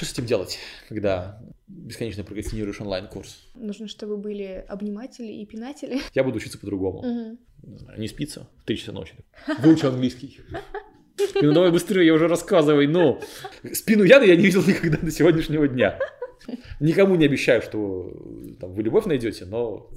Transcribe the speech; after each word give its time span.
Что 0.00 0.06
с 0.06 0.12
этим 0.14 0.24
делать, 0.24 0.58
когда 0.88 1.42
бесконечно 1.68 2.24
прокрастинируешь 2.24 2.80
онлайн-курс? 2.80 3.50
Нужно, 3.54 3.86
чтобы 3.86 4.16
были 4.16 4.64
обниматели 4.66 5.30
и 5.30 5.44
пинатели. 5.44 6.00
Я 6.14 6.24
буду 6.24 6.38
учиться 6.38 6.58
по-другому. 6.58 7.02
Мгм. 7.02 7.38
Не 7.64 7.76
знаю, 7.76 8.00
не 8.00 8.08
спится 8.08 8.48
в 8.62 8.64
3 8.64 8.78
часа 8.78 8.92
ночи. 8.92 9.12
Выучи 9.58 9.84
английский. 9.84 10.40
Ну 11.42 11.52
давай 11.52 11.70
быстрее, 11.70 12.06
я 12.06 12.14
уже 12.14 12.28
рассказывай, 12.28 12.86
ну. 12.86 13.20
Спину 13.74 14.04
Яны 14.04 14.24
я 14.24 14.36
не 14.36 14.44
видел 14.44 14.62
никогда 14.66 14.96
до 14.96 15.10
сегодняшнего 15.10 15.68
дня. 15.68 15.98
Никому 16.80 17.16
не 17.16 17.26
обещаю, 17.26 17.60
что 17.60 18.10
там, 18.58 18.72
вы 18.72 18.82
любовь 18.82 19.04
найдете, 19.04 19.44
но 19.44 19.90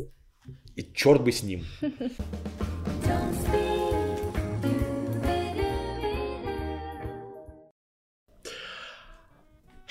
и 0.76 0.84
черт 0.94 1.24
бы 1.24 1.32
с 1.32 1.44
ним. 1.44 1.64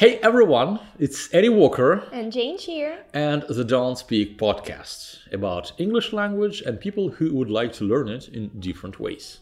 Hey 0.03 0.19
everyone, 0.21 0.81
it's 0.99 1.33
Eddie 1.33 1.49
Walker 1.49 2.03
And 2.13 2.33
Jane 2.33 2.59
here. 2.59 3.05
and 3.15 3.45
the 3.49 3.63
Don't 3.63 3.97
Speak 3.97 4.37
podcast 4.37 5.33
about 5.33 5.73
English 5.79 6.13
language 6.13 6.61
and 6.61 6.81
people 6.81 7.11
who 7.11 7.33
would 7.37 7.49
like 7.49 7.73
to 7.75 7.85
learn 7.85 8.09
it 8.09 8.27
in 8.27 8.51
different 8.59 8.99
ways. 8.99 9.39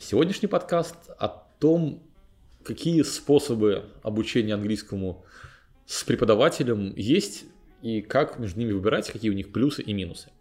Сегодняшний 0.00 0.48
подкаст 0.48 0.96
о 1.16 1.28
том, 1.60 2.02
какие 2.64 3.02
способы 3.02 3.84
обучения 4.02 4.54
английскому 4.54 5.24
с 5.86 6.02
преподавателем 6.02 6.92
есть 6.96 7.44
и 7.82 8.00
как 8.02 8.40
между 8.40 8.58
ними 8.58 8.72
выбирать, 8.72 9.12
какие 9.12 9.30
у 9.30 9.34
них 9.34 9.52
плюсы 9.52 9.80
и 9.82 9.92
минусы. 9.92 10.32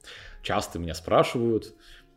Часто 0.41 0.79
меня 0.79 0.95
спрашивают, 0.95 1.75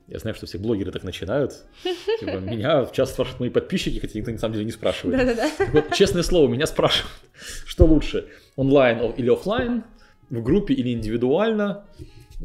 я 0.08 0.18
знаю, 0.18 0.34
что 0.34 0.46
все 0.46 0.58
блогеры 0.58 0.92
так 0.92 1.04
начинают. 1.04 1.64
Типа, 2.20 2.36
меня 2.38 2.86
часто 2.92 3.14
спрашивают 3.14 3.40
мои 3.40 3.50
подписчики, 3.50 3.98
хотя 3.98 4.18
никто 4.18 4.30
на 4.30 4.38
самом 4.38 4.54
деле 4.54 4.66
не 4.66 4.72
спрашивает. 4.72 5.18
Да-да-да. 5.18 5.66
Вот, 5.72 5.94
честное 5.94 6.22
слово, 6.22 6.48
меня 6.48 6.66
спрашивают, 6.66 7.12
что 7.66 7.86
лучше, 7.86 8.28
онлайн 8.56 9.12
или 9.12 9.30
оффлайн, 9.30 9.84
в 10.30 10.42
группе 10.42 10.74
или 10.74 10.92
индивидуально, 10.92 11.84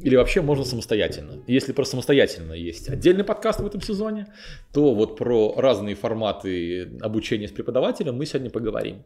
или 0.02 0.16
вообще 0.16 0.41
можно 0.41 0.63
самостоятельно. 0.63 1.44
Если 1.47 1.72
про 1.73 1.83
самостоятельно 1.83 2.53
есть 2.53 2.89
отдельный 2.89 3.23
подкаст 3.23 3.59
в 3.59 3.66
этом 3.66 3.81
сезоне, 3.81 4.28
то 4.73 4.94
вот 4.94 5.17
про 5.17 5.55
разные 5.58 5.95
форматы 5.95 6.97
обучения 7.02 7.47
с 7.47 7.52
преподавателем 7.52 8.16
мы 8.16 8.25
сегодня 8.25 8.50
поговорим. 8.50 9.03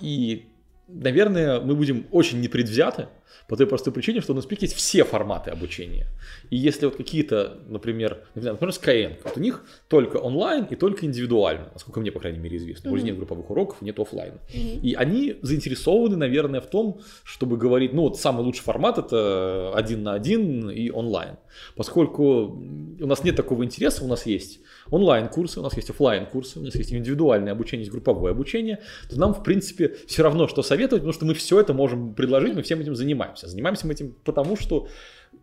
И, 0.00 0.46
наверное, 0.88 1.60
мы 1.60 1.74
будем 1.74 2.06
очень 2.10 2.40
непредвзяты 2.40 3.08
по 3.48 3.56
той 3.56 3.66
простой 3.66 3.92
причине, 3.92 4.20
что 4.20 4.32
у 4.32 4.36
нас 4.36 4.46
есть 4.50 4.74
все 4.74 5.04
форматы 5.04 5.50
обучения. 5.50 6.06
И 6.50 6.56
если 6.56 6.86
вот 6.86 6.96
какие-то, 6.96 7.58
например, 7.68 8.24
например, 8.34 8.68
Skyeng, 8.70 9.16
вот 9.24 9.36
у 9.36 9.40
них 9.40 9.64
только 9.88 10.16
онлайн 10.16 10.64
и 10.64 10.76
только 10.76 11.06
индивидуально, 11.06 11.70
насколько 11.72 12.00
мне, 12.00 12.10
по 12.10 12.20
крайней 12.20 12.38
мере, 12.38 12.56
известно. 12.56 12.90
Вроде 12.90 13.02
Мгм. 13.04 13.10
нет 13.10 13.18
групповых 13.18 13.50
уроков, 13.50 13.82
нет 13.82 13.98
оффлайна. 13.98 14.38
Мгм. 14.54 14.80
И 14.82 14.94
они 14.94 15.36
заинтересованы, 15.42 16.16
наверное, 16.16 16.60
в 16.60 16.66
том, 16.66 17.00
чтобы 17.24 17.56
говорить, 17.56 17.92
ну 17.92 18.02
вот 18.02 18.18
самый 18.18 18.44
лучший 18.44 18.62
формат 18.62 18.98
это 18.98 19.72
один 19.74 20.02
на 20.02 20.14
один 20.14 20.70
и 20.70 20.90
онлайн. 20.90 21.36
Поскольку 21.76 22.22
у 23.00 23.06
нас 23.06 23.24
нет 23.24 23.36
такого 23.36 23.64
интереса, 23.64 24.04
у 24.04 24.08
нас 24.08 24.26
есть 24.26 24.60
онлайн-курсы, 24.90 25.60
у 25.60 25.62
нас 25.62 25.76
есть 25.76 25.90
офлайн 25.90 26.26
курсы 26.26 26.58
у 26.58 26.62
нас 26.62 26.74
есть 26.74 26.92
индивидуальное 26.92 27.52
обучение, 27.52 27.82
есть 27.84 27.92
групповое 27.92 28.32
обучение, 28.32 28.80
то 29.10 29.18
нам, 29.18 29.34
в 29.34 29.42
принципе, 29.42 29.96
все 30.06 30.22
равно, 30.22 30.48
что 30.48 30.62
советовать, 30.62 31.02
потому 31.02 31.12
что 31.12 31.26
мы 31.26 31.34
все 31.34 31.60
это 31.60 31.74
можем 31.74 32.14
предложить, 32.14 32.54
мы 32.54 32.62
всем 32.62 32.80
этим 32.80 32.94
занимаемся. 32.94 33.15
Занимаемся 33.46 33.86
мы 33.86 33.92
этим 33.92 34.14
потому, 34.24 34.56
что 34.56 34.88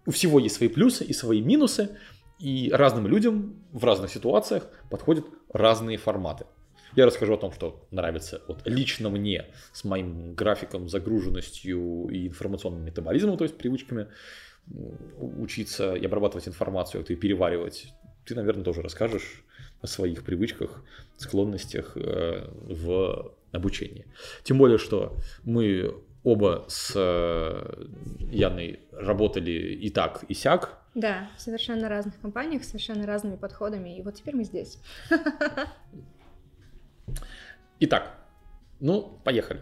у 0.05 0.11
всего 0.11 0.39
есть 0.39 0.55
свои 0.55 0.69
плюсы 0.69 1.03
и 1.03 1.13
свои 1.13 1.41
минусы, 1.41 1.97
и 2.39 2.69
разным 2.73 3.07
людям 3.07 3.63
в 3.71 3.85
разных 3.85 4.11
ситуациях 4.11 4.67
подходят 4.89 5.25
разные 5.52 5.97
форматы. 5.97 6.45
Я 6.95 7.05
расскажу 7.05 7.33
о 7.33 7.38
том, 7.38 7.51
что 7.51 7.88
нравится 7.91 8.41
вот 8.47 8.61
лично 8.66 9.09
мне 9.09 9.45
с 9.71 9.83
моим 9.83 10.35
графиком, 10.35 10.89
загруженностью 10.89 12.07
и 12.09 12.27
информационным 12.27 12.85
метаболизмом, 12.85 13.38
то 13.38 13.45
есть 13.45 13.57
привычками 13.57 14.07
учиться 15.17 15.95
и 15.95 16.05
обрабатывать 16.05 16.47
информацию, 16.47 17.01
как-то 17.01 17.13
и 17.13 17.16
переваривать. 17.16 17.94
Ты, 18.25 18.35
наверное, 18.35 18.63
тоже 18.63 18.81
расскажешь 18.81 19.44
о 19.81 19.88
своих 19.88 20.23
привычках, 20.23 20.84
склонностях 21.17 21.97
э, 21.97 22.47
в 22.51 23.34
обучении. 23.51 24.05
Тем 24.44 24.57
более, 24.57 24.78
что 24.78 25.17
мы 25.44 25.95
оба 26.23 26.66
с 26.67 26.94
э, 26.95 27.85
Яной 28.31 28.79
работали 28.91 29.51
и 29.51 29.89
так, 29.89 30.23
и 30.28 30.34
сяк. 30.34 30.79
Да, 30.95 31.29
в 31.38 31.41
совершенно 31.41 31.89
разных 31.89 32.19
компаниях, 32.19 32.63
совершенно 32.63 33.06
разными 33.06 33.35
подходами. 33.35 33.97
И 33.97 34.01
вот 34.01 34.16
теперь 34.16 34.35
мы 34.35 34.44
здесь. 34.44 34.79
Итак, 37.79 38.16
ну, 38.79 39.19
поехали. 39.23 39.61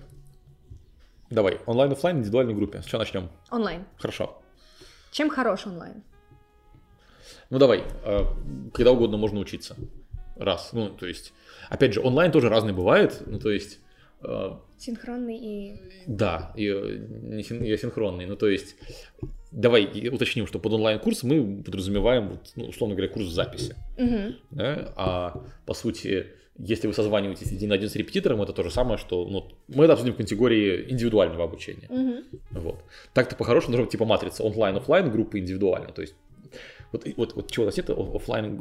Давай, 1.30 1.60
онлайн-оффлайн, 1.66 2.18
индивидуально 2.18 2.49
и 2.49 2.51
в 2.51 2.54
группе. 2.54 2.82
С 2.82 2.86
чего 2.86 3.00
начнем? 3.00 3.30
Онлайн. 3.50 3.86
Хорошо. 3.98 4.42
Чем 5.12 5.30
хорош 5.30 5.66
онлайн? 5.66 6.04
Ну 7.50 7.58
давай, 7.58 7.84
э, 8.04 8.20
когда 8.74 8.92
угодно 8.92 9.18
можно 9.18 9.40
учиться. 9.40 9.76
Раз. 10.36 10.72
Ну, 10.74 10.90
то 10.90 11.06
есть, 11.06 11.34
опять 11.70 11.94
же, 11.94 12.02
онлайн 12.02 12.32
тоже 12.32 12.50
разный 12.50 12.74
бывает. 12.74 13.22
Ну, 13.26 13.40
то 13.40 13.50
есть, 13.50 13.80
Синхронный 14.78 15.38
и... 15.38 15.76
да, 16.08 16.54
и, 16.56 16.68
э, 16.68 16.98
не 17.24 17.44
син- 17.44 17.64
и 17.64 17.72
асинхронный. 17.72 18.26
Ну, 18.26 18.36
то 18.36 18.48
есть, 18.48 18.76
давай 19.52 19.86
уточним, 20.12 20.48
что 20.48 20.60
под 20.60 20.74
онлайн-курс 20.74 21.24
мы 21.24 21.62
подразумеваем, 21.64 22.30
вот, 22.30 22.52
ну, 22.56 22.66
условно 22.66 22.96
говоря, 22.96 23.12
курс 23.14 23.28
в 23.28 23.32
записи. 23.32 23.76
Мгм. 23.98 24.36
да, 24.52 24.94
а 24.96 25.44
по 25.66 25.74
сути, 25.74 26.28
если 26.58 26.88
вы 26.88 26.94
созваниваетесь 26.94 27.52
один 27.52 27.70
на 27.70 27.76
один 27.76 27.90
с 27.90 27.96
репетитором, 27.96 28.42
это 28.42 28.54
то 28.54 28.64
же 28.64 28.72
самое, 28.72 28.98
что 28.98 29.26
ну, 29.28 29.48
мы 29.68 29.86
это 29.86 29.94
обсудим 29.94 30.14
в 30.14 30.18
категории 30.18 30.86
индивидуального 30.92 31.44
обучения. 31.44 31.88
Мгм. 31.90 32.24
Вот. 32.52 32.76
Так-то 33.14 33.36
по-хорошему 33.36 33.72
должна 33.72 33.86
быть 33.86 33.92
типа 33.92 34.06
матрица 34.06 34.44
онлайн, 34.44 34.76
офлайн, 34.78 35.12
группы 35.12 35.40
индивидуально. 35.40 35.92
То 35.92 36.02
есть 36.02 36.16
вот, 36.92 37.06
вот, 37.18 37.36
вот 37.36 37.52
чего 37.52 37.64
у 37.64 37.66
нас 37.68 37.78
нет 37.78 37.90
о- 37.90 38.16
оффлайн, 38.16 38.58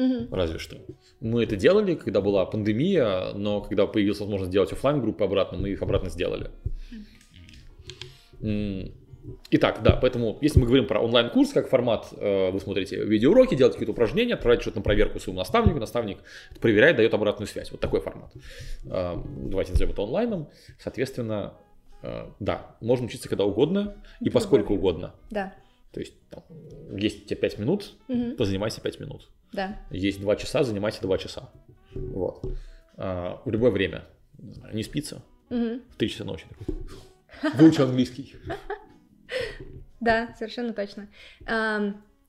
Мгм. 0.00 0.34
разве 0.34 0.58
что. 0.58 0.78
Мы 1.20 1.42
это 1.44 1.56
делали, 1.56 1.94
когда 1.94 2.20
была 2.20 2.46
пандемия, 2.46 3.32
но 3.34 3.60
когда 3.60 3.86
появилась 3.86 4.20
возможность 4.20 4.50
делать 4.52 4.72
офлайн 4.72 5.00
группы 5.00 5.24
обратно, 5.24 5.58
мы 5.58 5.68
их 5.70 5.82
обратно 5.82 6.08
сделали. 6.10 6.50
Итак, 9.50 9.82
да, 9.82 9.96
поэтому 10.00 10.38
если 10.40 10.58
мы 10.60 10.66
говорим 10.66 10.86
про 10.86 11.00
онлайн-курс 11.00 11.52
как 11.52 11.68
формат, 11.68 12.08
э, 12.16 12.50
вы 12.50 12.58
смотрите 12.58 13.04
видеоуроки, 13.04 13.54
делаете 13.54 13.74
какие-то 13.74 13.92
упражнения, 13.92 14.34
отправляете 14.34 14.62
что-то 14.62 14.78
на 14.78 14.82
проверку 14.82 15.20
своему 15.20 15.38
наставнику, 15.38 15.78
наставник 15.78 16.18
проверяет, 16.58 16.96
дает 16.96 17.12
обратную 17.12 17.46
связь. 17.46 17.70
Вот 17.70 17.80
такой 17.80 18.00
формат. 18.00 18.32
Э, 18.86 19.16
Давайте 19.44 19.72
назовем 19.72 19.92
это 19.92 20.02
онлайном. 20.02 20.48
Соответственно, 20.78 21.52
э, 22.02 22.28
да, 22.40 22.76
можно 22.80 23.06
учиться 23.06 23.28
когда 23.28 23.44
угодно 23.44 23.96
и 24.20 24.30
поскольку 24.30 24.74
угодно. 24.74 25.14
Да. 25.30 25.52
То 25.92 26.00
есть 26.00 26.14
там, 26.30 26.42
есть 26.96 27.24
у 27.24 27.28
тебя 27.28 27.36
5 27.40 27.58
минут, 27.58 27.92
Мгм. 28.08 28.36
позанимайся 28.36 28.80
5 28.80 29.00
минут. 29.00 29.28
Да. 29.52 29.78
Есть 29.90 30.20
2 30.20 30.36
часа, 30.36 30.62
занимайся 30.62 31.02
2 31.02 31.18
часа. 31.18 31.50
Вот. 31.94 32.44
А, 32.96 33.40
В 33.44 33.50
любое 33.50 33.70
время. 33.70 34.04
Не 34.72 34.82
спится 34.82 35.22
Мгм. 35.50 35.82
в 35.90 35.96
3 35.96 36.08
часа 36.08 36.24
ночи. 36.24 36.46
Выучи 37.54 37.80
английский. 37.80 38.34
Да, 40.00 40.34
совершенно 40.38 40.72
точно. 40.72 41.08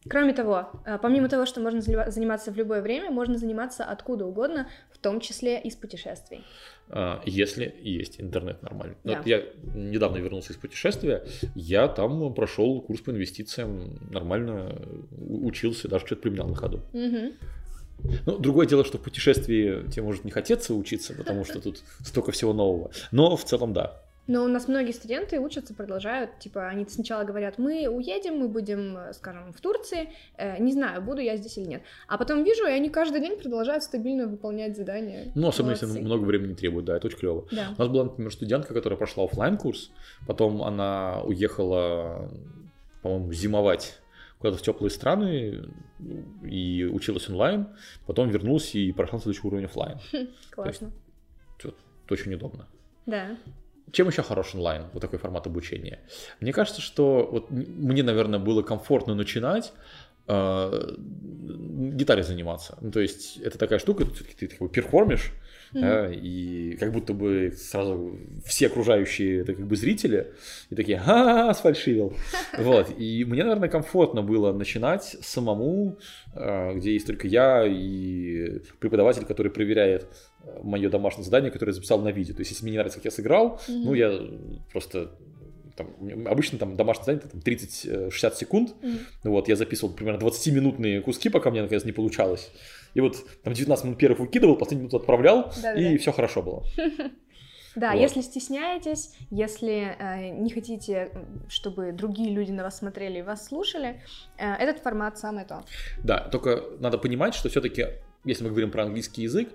Кроме 0.10 0.34
того, 0.34 0.70
а, 0.86 0.98
помимо 0.98 1.30
того, 1.30 1.46
что 1.46 1.62
можно 1.62 1.82
заниматься 1.82 2.52
в 2.52 2.58
любое 2.58 2.82
время, 2.82 3.12
можно 3.12 3.38
заниматься 3.38 3.84
откуда 3.84 4.26
угодно, 4.26 4.68
в 4.92 4.98
том 4.98 5.20
числе 5.20 5.62
из 5.62 5.76
путешествий. 5.76 6.44
А, 6.90 7.22
если 7.26 7.76
есть 7.82 8.20
интернет 8.20 8.64
нормальный. 8.64 8.96
Да. 9.04 9.18
вот 9.18 9.28
Я 9.28 9.44
недавно 9.76 10.18
вернулся 10.18 10.54
из 10.54 10.58
путешествия, 10.58 11.24
я 11.54 11.88
там 11.88 12.34
прошел 12.34 12.82
курс 12.82 13.02
по 13.02 13.12
инвестициям, 13.12 14.00
нормально 14.10 14.82
учился, 15.20 15.88
даже 15.88 16.08
что-то 16.08 16.24
применял 16.24 16.48
на 16.48 16.56
ходу. 16.56 16.82
Мгм. 16.94 17.34
Ну, 18.26 18.40
другое 18.40 18.66
дело, 18.66 18.84
что 18.84 18.98
в 18.98 19.02
путешествии 19.02 19.88
тебе 19.92 20.02
может 20.02 20.26
не 20.26 20.32
хотеться 20.32 20.74
учиться, 20.74 21.14
потому 21.14 21.46
что 21.46 21.62
тут 21.62 21.84
столько 22.04 22.32
всего 22.32 22.54
нового. 22.54 22.90
Но 23.12 23.36
в 23.36 23.46
целом 23.46 23.74
да. 23.74 24.02
Но 24.32 24.46
у 24.46 24.48
нас 24.48 24.70
многие 24.70 24.94
студенты 24.94 25.42
учатся, 25.42 25.74
продолжают, 25.74 26.40
типа, 26.40 26.70
они 26.70 26.86
сначала 26.88 27.26
говорят, 27.26 27.58
мы 27.58 27.90
уедем, 27.90 28.38
мы 28.38 28.48
будем, 28.48 28.96
э, 28.96 29.12
скажем, 29.12 29.52
в 29.52 29.60
Турции, 29.60 30.10
э, 30.38 30.58
не 30.58 30.72
знаю, 30.72 31.02
буду 31.02 31.20
я 31.20 31.36
здесь 31.36 31.58
или 31.58 31.66
нет. 31.66 31.82
А 32.08 32.18
потом 32.18 32.46
вижу, 32.46 32.66
и 32.66 32.72
они 32.72 32.90
каждый 32.90 33.20
день 33.20 33.38
продолжают 33.38 33.84
стабильно 33.84 34.28
выполнять 34.28 34.78
задания. 34.78 35.34
Ну, 35.36 35.50
особенно 35.50 35.72
если 35.72 35.86
Молодцы. 35.86 36.06
много 36.06 36.24
времени 36.24 36.54
требует, 36.54 36.86
да, 36.86 36.96
это 36.96 37.08
очень 37.08 37.18
клево. 37.18 37.46
Да. 37.52 37.74
У 37.78 37.82
нас 37.82 37.90
была, 37.90 38.06
например, 38.06 38.32
студентка, 38.32 38.74
которая 38.74 38.96
прошла 38.98 39.26
оффлайн 39.26 39.58
курс 39.58 39.92
потом 40.26 40.64
она 40.64 41.22
уехала, 41.24 42.32
по-моему, 43.02 43.34
зимовать 43.34 44.00
куда-то 44.38 44.60
в 44.60 44.62
теплые 44.62 44.92
страны 44.92 45.62
и 46.42 46.86
училась 46.86 47.28
онлайн, 47.28 47.68
потом 48.08 48.30
вернулась 48.30 48.74
и 48.76 48.94
прошла 48.94 49.20
следующий 49.20 49.46
уровень 49.46 49.66
оффлайн. 49.66 50.00
Классно. 50.52 50.92
Это 51.60 51.74
очень 52.10 52.34
удобно. 52.34 52.70
Да. 53.06 53.38
Чем 53.92 54.08
еще 54.08 54.24
хорош 54.24 54.56
онлайн, 54.56 54.86
вот 54.94 55.02
такой 55.02 55.20
формат 55.20 55.48
обучения? 55.48 56.00
Мне 56.40 56.54
кажется, 56.54 56.82
что 56.82 57.28
вот 57.32 57.52
мне, 57.52 58.04
наверное, 58.04 58.40
было 58.40 58.62
комфортно 58.62 59.16
начинать 59.16 59.74
э, 60.28 60.96
гитаре 61.96 62.24
заниматься. 62.24 62.78
Ну, 62.82 62.92
то 62.92 63.00
есть 63.00 63.38
это 63.38 63.58
такая 63.58 63.80
штука, 63.80 64.06
все-таки 64.06 64.36
ты 64.36 64.48
как 64.48 64.60
бы 64.60 64.70
перформишь, 64.70 65.32
да, 65.74 66.12
и 66.12 66.76
как 66.78 66.92
будто 66.92 67.14
бы 67.14 67.54
сразу 67.58 68.18
все 68.46 68.68
окружающие 68.68 69.42
это 69.42 69.54
как 69.54 69.68
бы 69.68 69.76
зрители 69.76 70.34
и 70.70 70.76
такие, 70.76 70.98
ха 70.98 71.54
сфальшивил. 71.54 72.14
Вот, 72.58 72.88
и 72.98 73.26
мне, 73.26 73.44
наверное, 73.44 73.70
комфортно 73.70 74.22
было 74.22 74.54
начинать 74.54 75.16
самому, 75.22 75.98
э, 76.36 76.74
где 76.76 76.94
есть 76.94 77.08
только 77.08 77.28
я 77.28 77.66
и 77.66 78.60
преподаватель, 78.80 79.26
который 79.26 79.52
проверяет 79.52 80.08
мое 80.64 80.90
домашнее 80.90 81.24
задание, 81.24 81.52
которое 81.52 81.72
я 81.72 81.76
записал 81.76 82.02
на 82.02 82.12
видео. 82.12 82.36
То 82.36 82.42
есть, 82.42 82.52
если 82.52 82.64
мне 82.64 82.72
не 82.72 82.78
нравится, 82.78 83.00
как 83.00 83.06
я 83.06 83.12
сыграл, 83.12 83.62
ну, 83.68 83.94
я 83.94 84.20
просто 84.72 85.12
там, 85.76 86.28
обычно 86.28 86.58
там 86.58 86.76
домашнее 86.76 87.06
задание 87.06 87.30
там, 87.32 87.42
30-60 87.42 88.36
секунд. 88.36 88.76
Мгм. 88.82 89.00
Вот, 89.24 89.48
я 89.48 89.56
записывал 89.56 89.94
примерно 89.94 90.20
20-минутные 90.20 91.02
куски, 91.02 91.30
пока 91.30 91.52
мне 91.52 91.62
наконец 91.62 91.86
не 91.86 91.92
получалось. 91.92 92.52
И 92.94 93.02
вот 93.02 93.18
там 93.44 93.54
19 93.54 93.86
минут 93.86 93.98
первых 94.00 94.20
выкидывал, 94.20 94.56
последнюю 94.58 94.84
минуту 94.84 94.98
отправлял, 94.98 95.52
и 95.78 95.98
все 95.98 96.12
хорошо 96.12 96.42
было. 96.42 96.64
Да, 97.74 97.92
Вот. 97.94 98.02
если 98.02 98.20
стесняетесь, 98.20 99.12
если 99.30 99.96
э, 99.98 100.30
не 100.32 100.50
хотите, 100.50 101.10
м, 101.14 101.46
чтобы 101.48 101.94
другие 101.94 102.30
люди 102.30 102.52
на 102.52 102.64
вас 102.64 102.80
смотрели 102.80 103.20
и 103.20 103.22
вас 103.22 103.46
слушали, 103.48 104.02
э, 104.38 104.54
этот 104.56 104.80
формат 104.84 105.18
самое 105.18 105.46
то. 105.46 105.64
Да, 106.04 106.20
только 106.20 106.64
надо 106.82 106.98
понимать, 106.98 107.34
что 107.34 107.48
все-таки, 107.48 107.86
если 108.26 108.44
мы 108.44 108.50
говорим 108.50 108.72
про 108.72 108.84
английский 108.84 109.22
язык, 109.22 109.48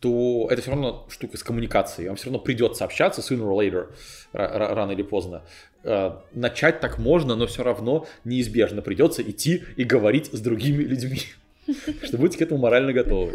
то 0.00 0.48
это 0.50 0.60
все 0.60 0.72
равно 0.72 1.06
штука 1.08 1.38
с 1.38 1.42
коммуникацией. 1.42 2.08
Вам 2.08 2.16
все 2.16 2.26
равно 2.26 2.40
придется 2.40 2.84
общаться 2.84 3.22
sooner 3.22 3.48
or 3.48 3.56
later, 3.56 3.94
ра- 4.34 4.54
ра- 4.54 4.74
рано 4.74 4.90
или 4.92 5.02
поздно. 5.02 5.42
Э, 5.82 6.16
Начать 6.34 6.80
так 6.80 6.98
можно, 6.98 7.36
но 7.36 7.46
все 7.46 7.62
равно 7.62 8.06
неизбежно 8.24 8.82
придется 8.82 9.22
идти 9.22 9.62
и 9.76 9.84
говорить 9.84 10.26
с 10.30 10.40
другими 10.40 10.82
людьми, 10.82 11.20
что 12.02 12.18
будете 12.18 12.38
к 12.38 12.42
этому 12.42 12.60
морально 12.60 12.92
готовы. 12.92 13.34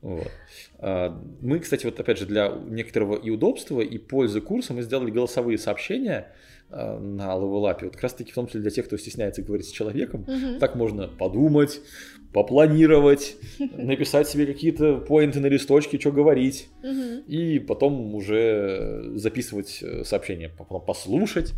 Вот. 0.00 0.30
А, 0.78 1.16
Мы, 1.40 1.60
кстати, 1.60 1.84
вот 1.84 1.98
опять 2.00 2.18
же 2.18 2.26
для 2.26 2.48
некоторого 2.48 3.16
и 3.16 3.30
удобства, 3.30 3.80
и 3.80 3.98
пользы 3.98 4.40
курса 4.40 4.74
мы 4.74 4.82
сделали 4.82 5.10
голосовые 5.10 5.58
сообщения 5.58 6.32
а, 6.70 6.98
на 6.98 7.34
Up. 7.34 7.84
Вот 7.84 7.92
как 7.92 8.02
раз 8.02 8.14
таки 8.14 8.32
в 8.32 8.34
том 8.34 8.46
числе 8.48 8.60
для 8.62 8.70
тех, 8.70 8.86
кто 8.86 8.96
стесняется 8.96 9.42
говорить 9.42 9.66
с 9.66 9.70
человеком. 9.70 10.24
Мгм. 10.26 10.58
Так 10.58 10.74
можно 10.74 11.06
подумать, 11.06 11.80
попланировать, 12.32 13.36
написать 13.58 14.28
себе 14.28 14.46
какие-то 14.46 14.96
поинты 14.96 15.38
на 15.40 15.46
листочке, 15.46 16.00
что 16.00 16.10
говорить, 16.10 16.68
Мгм. 16.82 17.20
и 17.28 17.58
потом 17.60 18.14
уже 18.14 19.12
записывать 19.14 19.78
э, 19.82 20.02
сообщение, 20.04 20.48
потом 20.48 20.84
послушать, 20.84 21.52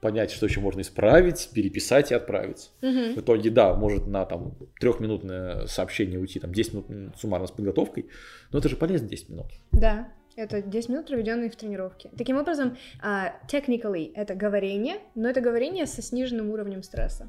понять, 0.00 0.30
что 0.30 0.46
еще 0.46 0.60
можно 0.60 0.80
исправить, 0.80 1.50
переписать 1.52 2.10
и 2.10 2.14
отправить. 2.14 2.70
Мгм. 2.82 3.14
В 3.14 3.18
итоге, 3.18 3.50
да, 3.50 3.74
может 3.74 4.06
на 4.06 4.24
там 4.24 4.56
трехминутное 4.78 5.66
сообщение 5.66 6.18
уйти, 6.18 6.40
там 6.40 6.52
10 6.52 6.74
минут 6.74 7.16
суммарно 7.18 7.46
с 7.46 7.50
подготовкой, 7.50 8.08
но 8.52 8.58
это 8.58 8.68
же 8.68 8.76
полезно 8.76 9.08
10 9.08 9.28
минут. 9.28 9.46
Да, 9.72 10.08
это 10.36 10.62
10 10.62 10.88
минут, 10.88 11.06
проведенные 11.06 11.50
в 11.50 11.56
тренировке. 11.56 12.10
Таким 12.16 12.38
образом, 12.38 12.76
а, 13.02 13.34
technically 13.48 14.12
это 14.14 14.34
говорение, 14.34 14.98
но 15.14 15.28
это 15.28 15.40
говорение 15.40 15.86
со 15.86 16.02
сниженным 16.02 16.50
уровнем 16.50 16.82
стресса. 16.82 17.28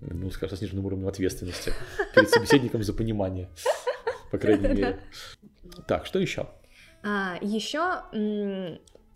Ну, 0.00 0.30
скажем, 0.30 0.56
со 0.56 0.56
сниженным 0.58 0.86
уровнем 0.86 1.08
ответственности 1.08 1.72
перед 2.14 2.30
собеседником 2.30 2.82
за 2.82 2.92
понимание, 2.92 3.48
по 4.30 4.38
крайней 4.38 4.68
мере. 4.68 5.00
Так, 5.86 6.06
что 6.06 6.18
еще? 6.18 6.48
А, 7.04 7.36
еще 7.40 8.02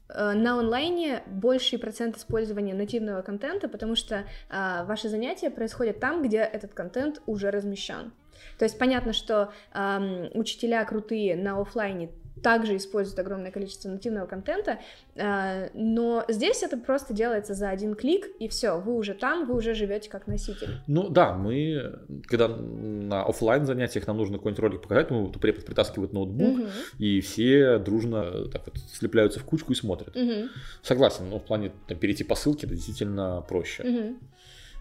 на 0.09 0.59
онлайне 0.59 1.23
больший 1.27 1.79
процент 1.79 2.17
использования 2.17 2.75
нативного 2.75 3.23
контента, 3.23 3.69
потому 3.69 3.97
что 3.97 4.25
а, 4.49 4.85
ваши 4.85 5.09
занятия 5.09 5.51
происходят 5.51 6.01
там, 6.01 6.23
где 6.23 6.39
этот 6.39 6.75
контент 6.75 7.21
уже 7.27 7.51
размещен. 7.51 8.13
То 8.59 8.65
есть 8.65 8.79
понятно, 8.79 9.13
что 9.13 9.53
ам, 9.73 10.29
учителя 10.35 10.85
крутые 10.85 11.37
на 11.37 11.61
оффлайне 11.61 12.11
также 12.43 12.77
используют 12.77 13.19
огромное 13.19 13.51
количество 13.51 13.89
нативного 13.89 14.27
контента, 14.27 14.79
а, 15.17 15.69
но 15.75 16.25
здесь 16.29 16.63
это 16.63 16.77
просто 16.77 17.15
делается 17.15 17.55
за 17.55 17.71
один 17.71 17.95
клик, 17.95 18.27
и 18.39 18.49
все, 18.49 18.79
вы 18.79 18.95
уже 18.95 19.15
там, 19.15 19.47
вы 19.47 19.55
уже 19.57 19.75
живете 19.75 20.11
как 20.11 20.27
носитель. 20.27 20.69
Ну 20.87 21.09
да, 21.09 21.33
мы, 21.35 21.99
когда 22.27 22.49
на 22.49 23.25
оффлайн 23.25 23.65
занятиях 23.67 24.07
нам 24.07 24.17
нужно 24.19 24.37
какой-нибудь 24.39 24.63
ролик 24.63 24.83
показать, 24.83 25.11
ну, 25.11 25.29
то 25.29 25.39
препод 25.39 25.65
притаскивает 25.65 26.13
ноутбук, 26.13 26.59
Мгм, 26.59 26.69
и 26.99 27.21
все 27.21 27.79
дружно 27.79 28.25
э, 28.33 28.45
так 28.53 28.63
вот 28.67 28.77
слепляются 28.93 29.41
в 29.41 29.45
кучку 29.45 29.73
и 29.73 29.75
смотрят. 29.75 30.15
мгм, 30.15 30.51
Согласен, 30.83 31.29
но 31.31 31.39
в 31.39 31.45
плане 31.45 31.73
там, 31.89 31.99
перейти 31.99 32.25
по 32.25 32.35
ссылке 32.35 32.67
это 32.67 32.75
действительно 32.75 33.43
проще. 33.49 33.83
мгм. 33.83 34.19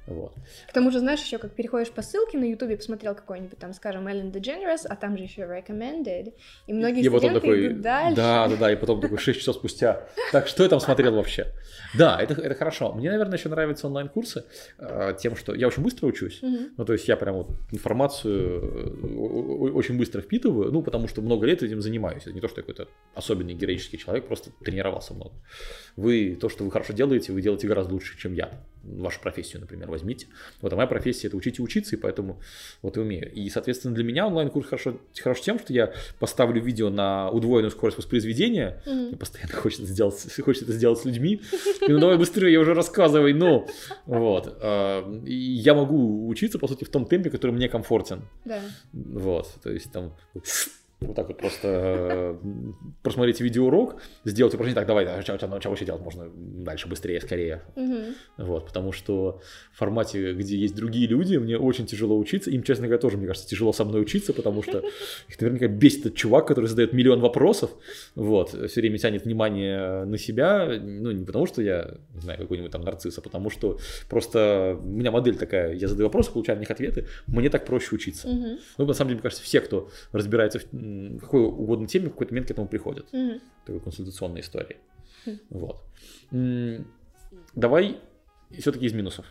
Вот. 0.08 0.34
К 0.68 0.74
тому 0.74 0.92
же, 0.92 1.00
знаешь, 1.00 1.22
еще 1.22 1.38
как 1.38 1.56
переходишь 1.56 1.92
по 1.92 2.02
ссылке 2.02 2.38
на 2.38 2.46
Ютубе, 2.46 2.78
посмотрел 2.78 3.16
какой-нибудь 3.16 3.58
там, 3.58 3.74
скажем, 3.74 4.08
Ellen 4.08 4.32
DeGeneres, 4.32 4.86
а 4.88 4.96
там 4.96 5.18
же 5.18 5.24
еще 5.24 5.42
recommended, 5.42 6.34
и 6.68 6.74
многие 6.74 7.02
и 7.02 7.10
студенты 7.10 7.40
такой, 7.40 7.68
идут 7.68 7.82
дальше. 7.82 8.16
да, 8.16 8.48
да, 8.48 8.56
да, 8.56 8.72
и 8.72 8.76
потом 8.76 9.02
такой 9.02 9.18
6 9.18 9.40
часов 9.40 9.56
спустя. 9.56 10.08
Так, 10.32 10.48
что 10.48 10.64
я 10.64 10.70
там 10.70 10.80
смотрел 10.80 11.16
вообще? 11.16 11.48
Да, 11.98 12.22
это, 12.22 12.40
это 12.40 12.56
хорошо. 12.56 12.94
Мне, 12.94 13.10
наверное, 13.10 13.38
еще 13.38 13.50
нравятся 13.50 13.88
онлайн-курсы 13.88 14.46
э, 14.78 15.16
тем, 15.20 15.36
что 15.36 15.56
я 15.56 15.68
очень 15.68 15.82
быстро 15.82 16.08
учусь. 16.08 16.42
Мгм. 16.42 16.74
Ну, 16.78 16.86
то 16.86 16.94
есть 16.94 17.08
я 17.08 17.18
прям 17.18 17.36
вот 17.36 17.50
информацию 17.72 18.62
э, 18.62 19.70
очень 19.72 19.98
быстро 19.98 20.22
впитываю, 20.22 20.72
ну, 20.72 20.84
потому 20.84 21.08
что 21.08 21.22
много 21.22 21.48
лет 21.48 21.64
этим 21.64 21.82
занимаюсь. 21.82 22.24
Это 22.24 22.34
не 22.34 22.42
то, 22.42 22.48
что 22.48 22.60
я 22.60 22.64
какой-то 22.64 22.90
особенный 23.16 23.54
героический 23.54 23.98
человек, 23.98 24.28
просто 24.28 24.52
тренировался 24.64 25.14
много. 25.14 25.34
Вы, 25.96 26.38
то, 26.40 26.50
что 26.50 26.64
вы 26.64 26.72
хорошо 26.72 26.94
делаете, 26.94 27.32
вы 27.32 27.42
делаете 27.42 27.68
гораздо 27.68 27.94
лучше, 27.94 28.18
чем 28.20 28.34
я. 28.34 28.52
Вашу 28.86 29.20
профессию, 29.20 29.62
например, 29.62 29.90
возьмите. 29.90 30.28
Вот, 30.62 30.72
а 30.72 30.76
моя 30.76 30.88
профессия– 30.88 31.28
это 31.30 31.38
учить 31.38 31.58
и 31.58 31.62
учиться, 31.62 31.96
и 31.96 32.00
поэтому 32.00 32.40
вот 32.84 32.98
и 32.98 33.00
умею. 33.00 33.32
И, 33.34 33.50
соответственно, 33.50 33.96
для 33.96 34.04
меня 34.04 34.28
онлайн-курс 34.28 34.68
хорошо, 34.68 35.00
хорош 35.20 35.42
тем, 35.42 35.58
что 35.60 35.74
я 35.74 35.94
поставлю 36.20 36.62
видео 36.62 36.90
на 36.90 37.30
удвоенную 37.32 37.72
скорость 37.72 37.98
воспроизведения, 37.98 38.82
Мгм. 38.86 39.08
мне 39.08 39.18
постоянно 39.18 39.54
хочется 39.54 39.86
сделать, 39.86 40.16
хочется 40.44 40.66
это 40.66 40.74
сделать 40.74 41.00
с 41.00 41.06
людьми. 41.06 41.42
И, 41.88 41.92
ну 41.92 42.00
давай 42.00 42.18
быстрее, 42.18 42.52
я 42.54 42.60
уже 42.60 42.74
рассказывай, 42.74 43.34
ну. 43.34 43.68
Вот. 44.06 44.58
А, 44.62 45.04
И 45.26 45.34
я 45.34 45.74
могу 45.74 46.28
учиться, 46.28 46.60
по 46.60 46.68
сути, 46.68 46.84
в 46.84 46.90
том 46.90 47.06
темпе, 47.06 47.30
который 47.30 47.52
мне 47.52 47.68
комфортен. 47.70 48.22
Да. 48.46 48.62
Вот. 48.94 49.50
То 49.64 49.72
есть 49.72 49.92
там 49.92 50.16
вот 51.06 51.16
так 51.16 51.28
вот 51.28 51.38
просто 51.38 51.68
э, 51.68 52.38
просмотреть 53.02 53.42
видеоурок, 53.42 54.02
сделать 54.24 54.54
упражнение, 54.54 54.76
так, 54.76 54.88
давай, 54.88 55.06
что, 55.22 55.38
что 55.38 55.70
вообще 55.70 55.86
делать 55.86 56.02
можно 56.02 56.30
дальше, 56.36 56.88
быстрее, 56.88 57.22
скорее. 57.22 57.64
Вот, 58.38 58.68
потому 58.68 58.92
что 58.92 59.42
в 59.74 59.78
формате, 59.78 60.34
где 60.34 60.58
есть 60.58 60.76
другие 60.76 61.08
люди, 61.08 61.38
мне 61.38 61.58
очень 61.58 61.86
тяжело 61.86 62.18
учиться. 62.18 62.50
Им, 62.52 62.64
честно 62.64 62.88
говоря, 62.88 63.02
тоже, 63.02 63.18
мне 63.18 63.28
кажется, 63.28 63.48
тяжело 63.48 63.74
со 63.74 63.86
мной 63.86 64.02
учиться, 64.02 64.34
потому 64.34 64.64
что 64.64 64.80
их 65.30 65.40
наверняка 65.40 65.68
бесит 65.68 66.02
этот 66.02 66.16
чувак, 66.16 66.48
который 66.48 66.68
задает 66.68 66.94
миллион 66.94 67.20
вопросов, 67.20 67.72
вот, 68.16 68.50
все 68.50 68.82
время 68.82 68.98
тянет 68.98 69.26
внимание 69.26 70.06
на 70.06 70.18
себя, 70.18 70.68
ну, 70.82 71.12
не 71.12 71.26
потому 71.26 71.46
что 71.46 71.62
я, 71.62 71.96
не 72.14 72.22
знаю, 72.22 72.40
какой-нибудь 72.40 72.72
там 72.72 72.82
нарцисс, 72.82 73.18
а 73.18 73.22
потому 73.22 73.50
что 73.50 73.80
просто 74.10 74.78
у 74.82 74.88
меня 74.88 75.12
модель 75.12 75.36
такая, 75.36 75.74
я 75.74 75.88
задаю 75.88 76.08
вопросы, 76.08 76.32
получаю 76.32 76.58
на 76.58 76.62
них 76.62 76.72
ответы, 76.72 77.08
мне 77.28 77.50
так 77.50 77.66
проще 77.66 77.96
учиться. 77.96 78.28
Мгм. 78.28 78.58
Ну, 78.78 78.86
на 78.86 78.94
самом 78.94 79.10
деле, 79.10 79.16
мне 79.18 79.24
кажется, 79.24 79.44
все, 79.44 79.62
кто 79.62 79.90
разбирается 80.12 80.60
в 80.60 80.74
какой 81.22 81.44
угодно 81.44 81.88
теме, 81.88 82.08
в 82.08 82.12
какой-то 82.12 82.34
момент 82.34 82.48
к 82.48 82.52
этому 82.52 82.68
приходят 82.68 83.12
Мгм. 83.14 83.40
такой 83.66 83.80
консультационной 83.82 84.42
истории. 84.42 84.78
Хм. 85.26 85.38
Вот. 85.50 85.84
Давай 87.56 88.00
все-таки 88.60 88.86
из 88.86 88.94
минусов. 88.94 89.26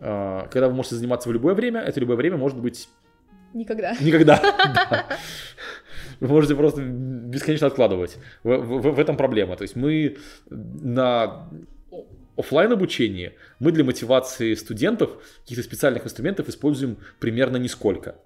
А, 0.00 0.46
Когда 0.48 0.68
вы 0.68 0.74
можете 0.74 0.94
заниматься 0.96 1.28
в 1.28 1.32
любое 1.32 1.54
время, 1.54 1.80
это 1.80 1.98
любое 2.00 2.16
время 2.16 2.36
может 2.36 2.58
быть 2.58 2.88
Никогда. 3.54 3.94
никогда. 4.00 4.36
Да. 4.40 5.06
Вы 6.20 6.28
можете 6.28 6.54
просто 6.54 6.82
бесконечно 6.82 7.66
откладывать. 7.66 8.18
В, 8.42 8.56
в- 8.58 8.92
в 8.94 8.98
этом 8.98 9.16
проблема. 9.16 9.56
То 9.56 9.62
есть 9.62 9.74
мы 9.76 10.16
на 10.50 11.48
оффлайн 12.36 12.72
обучении 12.72 13.32
мы 13.58 13.72
для 13.72 13.84
мотивации 13.84 14.54
студентов 14.54 15.10
каких-то 15.42 15.62
специальных 15.64 16.04
инструментов 16.04 16.48
используем 16.48 16.98
примерно 17.20 17.56
нисколько. 17.56 18.16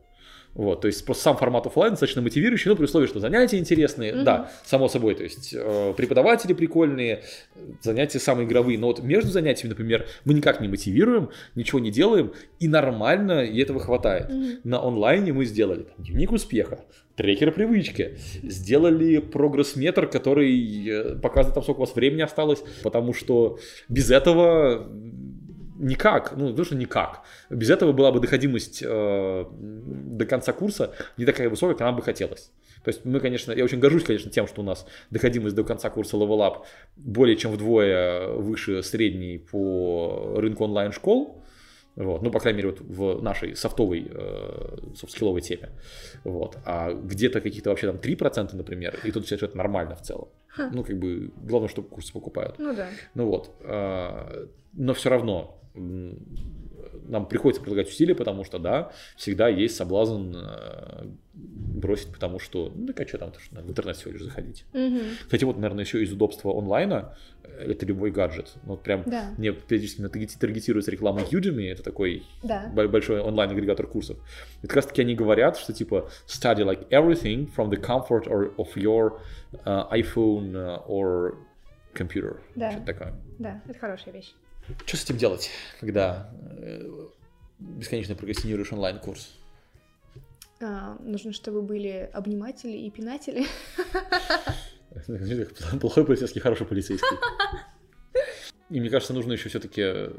Вот, 0.55 0.83
то 0.83 0.87
есть 0.87 1.05
просто 1.07 1.23
сам 1.23 1.37
формат 1.39 1.67
оффлайн 1.67 1.93
достаточно 1.93 2.21
мотивирующий, 2.21 2.69
ну, 2.71 2.77
при 2.77 2.85
условии, 2.85 3.07
что 3.07 3.21
занятия 3.21 3.59
интересные, 3.59 4.13
Мгм. 4.15 4.25
да, 4.25 4.51
само 4.67 4.89
собой, 4.89 5.15
то 5.15 5.23
есть 5.23 5.55
э, 5.55 5.95
преподаватели 5.97 6.53
прикольные, 6.53 7.23
занятия 7.81 8.19
самые 8.19 8.47
игровые, 8.47 8.79
но 8.79 8.89
вот 8.89 9.03
между 9.03 9.31
занятиями, 9.31 9.71
например, 9.71 10.07
мы 10.27 10.35
никак 10.35 10.61
не 10.61 10.69
мотивируем, 10.69 11.31
ничего 11.55 11.79
не 11.81 11.91
делаем, 11.91 12.33
и 12.61 12.69
нормально, 12.69 13.45
и 13.45 13.59
этого 13.63 13.81
хватает. 13.81 14.29
Мгм. 14.29 14.61
На 14.65 14.83
онлайне 14.87 15.33
мы 15.33 15.47
сделали 15.47 15.85
там, 15.85 15.95
дневник 16.05 16.33
успеха, 16.33 16.81
трекер 17.17 17.51
привычки, 17.53 18.19
сделали 18.43 19.19
прогресс-метр, 19.19 20.07
который 20.07 20.87
э, 20.87 21.15
показывает, 21.17 21.55
там, 21.55 21.63
сколько 21.63 21.79
у 21.79 21.85
вас 21.85 21.95
времени 21.95 22.21
осталось, 22.21 22.63
потому 22.83 23.15
что 23.15 23.59
без 23.89 24.11
этого 24.11 24.87
никак, 25.83 26.35
ну, 26.37 26.51
не 26.51 26.57
то, 26.57 26.65
что 26.65 26.77
никак. 26.77 27.23
Без 27.51 27.69
этого 27.71 27.93
была 27.93 28.13
бы 28.13 28.21
доходимость 28.21 28.83
э, 28.87 29.45
до 29.53 30.27
конца 30.27 30.53
курса 30.53 30.95
не 31.17 31.25
такая 31.25 31.51
высокая, 31.51 31.75
как 31.75 31.87
нам 31.87 31.97
бы 31.97 32.03
хотелось. 32.03 32.51
То 32.85 32.89
есть 32.89 33.05
мы, 33.05 33.21
конечно, 33.21 33.53
я 33.53 33.65
очень 33.65 33.79
горжусь, 33.79 34.05
конечно, 34.05 34.31
тем, 34.31 34.47
что 34.47 34.63
у 34.63 34.65
нас 34.65 34.87
доходимость 35.11 35.55
до 35.55 35.65
конца 35.65 35.91
курса 35.91 36.17
Level 36.17 36.39
Up 36.39 36.65
более 36.97 37.37
чем 37.37 37.53
вдвое 37.53 38.29
выше 38.29 38.83
средней 38.83 39.39
по 39.39 40.35
рынку 40.37 40.65
онлайн-школ. 40.65 41.43
Вот. 41.95 42.23
Ну, 42.23 42.31
по 42.31 42.41
крайней 42.41 42.63
мере, 42.63 42.71
вот 42.71 42.81
в 42.81 43.23
нашей 43.23 43.55
софтовой, 43.55 44.09
э, 44.11 44.77
софт-скилловой 44.97 45.43
теме. 45.43 45.71
Вот. 46.25 46.57
А 46.65 46.93
где-то 46.93 47.41
каких-то 47.41 47.71
вообще 47.71 47.93
там 47.93 47.97
3%, 47.97 48.57
например, 48.57 48.99
и 49.05 49.11
тут 49.11 49.27
все 49.27 49.35
это 49.35 49.57
нормально 49.57 49.95
в 49.95 50.03
целом. 50.03 50.29
Ха. 50.49 50.71
Ну, 50.73 50.85
как 50.85 50.99
бы, 50.99 51.31
главное, 51.37 51.69
чтобы 51.69 51.89
курсы 51.89 52.13
покупают. 52.13 52.59
Ну 52.59 52.75
да. 52.75 52.89
Ну 53.15 53.27
вот. 53.27 53.51
а, 53.61 54.47
Но 54.73 54.95
все 54.95 55.11
равно 55.11 55.62
нам 55.75 57.27
приходится 57.27 57.63
прилагать 57.63 57.89
усилия, 57.89 58.15
потому 58.15 58.45
что, 58.45 58.59
да, 58.59 58.93
всегда 59.17 59.49
есть 59.49 59.77
соблазн 59.77 60.35
э, 60.37 61.07
бросить, 61.35 62.13
потому 62.13 62.39
что, 62.39 62.71
ну, 62.75 62.87
так 62.87 63.01
а 63.01 63.09
что 63.09 63.19
там, 63.19 63.33
то, 63.33 63.41
что 63.41 63.61
в 63.61 63.69
интернет 63.71 63.97
всего 63.97 64.13
лишь 64.13 64.23
заходить. 64.23 64.65
Мгм. 64.73 65.01
Кстати, 65.25 65.45
вот, 65.45 65.57
наверное, 65.57 65.85
еще 65.85 66.03
из 66.03 66.13
удобства 66.13 66.51
онлайна, 66.57 67.17
э, 67.45 67.73
это 67.73 67.87
любой 67.87 68.11
гаджет. 68.11 68.53
Ну, 68.65 68.73
Вот 68.73 68.83
прям 68.83 69.03
Да. 69.07 69.31
мне 69.39 69.53
периодически 69.53 70.03
таргет- 70.03 70.39
таргетируется 70.39 70.91
реклама 70.91 71.21
Udemy, 71.23 71.71
это 71.73 71.83
такой 71.83 72.23
Да. 72.43 72.71
бо- 72.75 72.89
большой 72.89 73.21
онлайн-агрегатор 73.21 73.87
курсов. 73.87 74.19
И 74.63 74.67
как 74.67 74.77
раз 74.77 74.87
таки 74.87 75.03
они 75.03 75.15
говорят, 75.15 75.57
что 75.57 75.73
типа 75.73 76.11
study 76.27 76.63
like 76.65 76.89
everything 76.91 77.51
from 77.57 77.71
the 77.71 77.81
comfort 77.81 78.27
or 78.27 78.55
of 78.57 78.69
your 78.77 79.19
uh, 79.65 79.91
iPhone 79.91 80.55
or 80.87 81.37
computer. 81.95 82.39
Да. 82.55 82.71
Что-то 82.71 82.87
такое. 82.87 83.15
Да, 83.39 83.63
это 83.69 83.79
хорошая 83.79 84.15
вещь. 84.15 84.35
Что 84.87 84.97
с 84.97 85.05
этим 85.05 85.17
делать, 85.17 85.51
когда 85.81 86.33
э, 86.59 87.09
бесконечно 87.59 88.15
прокрастинируешь 88.15 88.73
онлайн-курс? 88.73 89.37
А, 90.61 90.97
нужно, 91.01 91.33
чтобы 91.33 91.63
были 91.63 92.09
обниматели 92.13 92.77
и 92.77 92.91
пинатели. 92.91 93.47
Плохой 95.81 96.05
полицейский, 96.05 96.41
хороший 96.41 96.67
полицейский. 96.67 97.17
И 98.71 98.81
мне 98.81 98.89
кажется, 98.89 99.13
нужно 99.13 99.33
еще 99.33 99.49
все-таки 99.49 100.11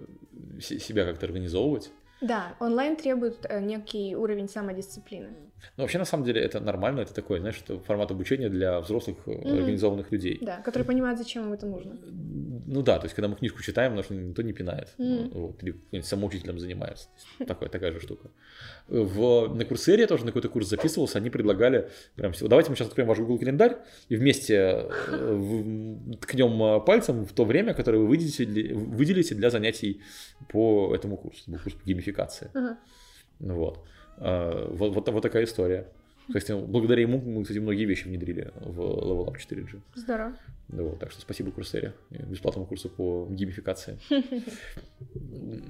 себя 0.60 1.06
как-то 1.06 1.26
организовывать. 1.26 1.92
Да, 2.24 2.56
онлайн 2.60 2.96
требует 2.96 3.46
э, 3.50 3.60
некий 3.62 4.16
уровень 4.16 4.48
самодисциплины. 4.50 5.30
Но 5.78 5.84
вообще, 5.84 5.98
на 5.98 6.06
самом 6.06 6.26
деле, 6.26 6.42
это 6.42 6.60
нормально, 6.60 7.02
это 7.02 7.14
такой, 7.14 7.40
знаешь, 7.40 7.64
формат 7.86 8.12
обучения 8.12 8.50
для 8.50 8.80
взрослых 8.82 9.18
э, 9.28 9.32
организованных 9.32 10.12
людей. 10.12 10.38
Да, 10.42 10.58
который 10.58 10.84
понимает, 10.84 11.18
зачем 11.18 11.44
им 11.46 11.54
это 11.54 11.66
нужно. 11.66 11.98
Ну 12.66 12.82
да, 12.82 12.98
то 13.00 13.06
есть, 13.06 13.16
когда 13.16 13.28
мы 13.28 13.36
книжку 13.36 13.62
читаем, 13.62 13.96
нас 13.96 14.10
никто 14.10 14.42
не 14.42 14.54
пинает. 14.54 14.94
Мгм. 14.98 15.30
Вот, 15.34 15.64
или 15.64 16.02
самоучителем 16.02 16.60
занимается. 16.60 17.08
Есть, 17.40 17.48
такая, 17.48 17.70
такая 17.70 17.92
же 17.94 18.00
штука. 18.02 18.30
В, 18.88 19.48
на 19.56 19.64
Курсере 19.66 20.02
я 20.02 20.08
тоже 20.08 20.24
на 20.26 20.32
какой-то 20.32 20.50
курс 20.50 20.68
записывался, 20.68 21.18
они 21.20 21.30
предлагали 21.30 21.90
прям 22.16 22.32
всего, 22.34 22.50
давайте 22.50 22.70
мы 22.70 22.76
сейчас 22.76 22.88
откроем 22.90 23.08
ваш 23.08 23.20
Google 23.20 23.40
календарь 23.40 23.78
и 24.10 24.16
вместе 24.18 24.54
э, 24.56 25.34
в- 25.34 26.16
ткнем 26.18 26.84
пальцем 26.84 27.26
в 27.26 27.32
то 27.34 27.46
время, 27.46 27.74
которое 27.74 28.00
вы 28.00 28.08
выделите, 28.08 28.46
для- 28.46 28.76
выделите 28.76 29.36
для 29.36 29.50
занятий 29.50 30.02
по 30.50 30.94
этому 30.94 31.16
курсу. 31.18 31.42
Это 31.44 31.52
был 31.52 31.60
курс 31.60 31.76
по 31.76 31.86
геймификации. 31.86 32.13
Ага. 32.54 32.78
Ну 33.40 33.56
Вот. 33.56 33.80
А, 34.18 34.68
вот, 34.70 34.94
вот, 34.94 35.10
вот 35.10 35.22
такая 35.22 35.44
история. 35.44 35.88
Кстати, 36.28 36.54
благодаря 36.54 37.02
ему 37.02 37.20
мы, 37.20 37.42
кстати, 37.44 37.60
многие 37.60 37.84
вещи 37.86 38.08
внедрили 38.08 38.52
в 38.62 38.80
Level 38.80 39.28
Up 39.28 39.36
4G. 39.36 39.82
Здорово. 39.96 40.34
Ну 40.70 40.88
вот, 40.90 41.00
так 41.00 41.12
что 41.12 41.20
спасибо 41.20 41.52
Курсере, 41.52 41.94
бесплатному 42.10 42.66
курсу 42.66 42.90
по 42.90 43.28
геймификации. 43.30 44.00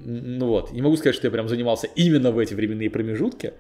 Ну 0.06 0.48
вот, 0.48 0.72
не 0.72 0.82
могу 0.82 0.96
сказать, 0.98 1.16
что 1.16 1.28
я 1.28 1.32
прям 1.32 1.48
занимался 1.48 1.88
именно 1.96 2.32
в 2.32 2.38
эти 2.40 2.54
временные 2.54 2.90
промежутки, 2.90 3.54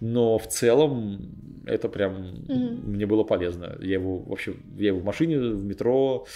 но 0.00 0.38
в 0.38 0.48
целом 0.48 1.34
это 1.66 1.88
прям 1.88 2.44
Мгм. 2.48 2.92
мне 2.92 3.06
было 3.06 3.24
полезно. 3.24 3.76
Я 3.80 3.94
его 3.94 4.18
вообще, 4.18 4.54
я 4.76 4.88
его 4.88 5.00
в 5.00 5.04
машине, 5.04 5.38
в 5.38 5.64
метро, 5.64 6.26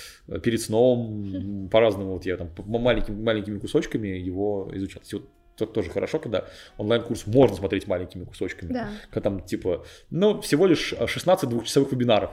перед 0.42 0.60
сном, 0.60 1.68
по-разному, 1.72 2.12
вот 2.12 2.26
я 2.26 2.36
там 2.36 2.50
маленькими, 2.66 3.20
маленькими 3.22 3.58
кусочками 3.58 4.08
его 4.08 4.70
изучал. 4.74 5.02
Вот 5.12 5.28
это 5.64 5.72
тоже 5.72 5.90
хорошо, 5.90 6.18
когда 6.18 6.46
онлайн-курс 6.78 7.26
можно 7.26 7.56
смотреть 7.56 7.86
маленькими 7.86 8.24
кусочками. 8.24 8.72
Да. 8.72 8.90
Когда 9.10 9.30
там 9.30 9.42
типа, 9.42 9.84
ну, 10.10 10.40
всего 10.40 10.66
лишь 10.66 10.94
16 11.06 11.48
двухчасовых 11.48 11.92
вебинаров. 11.92 12.30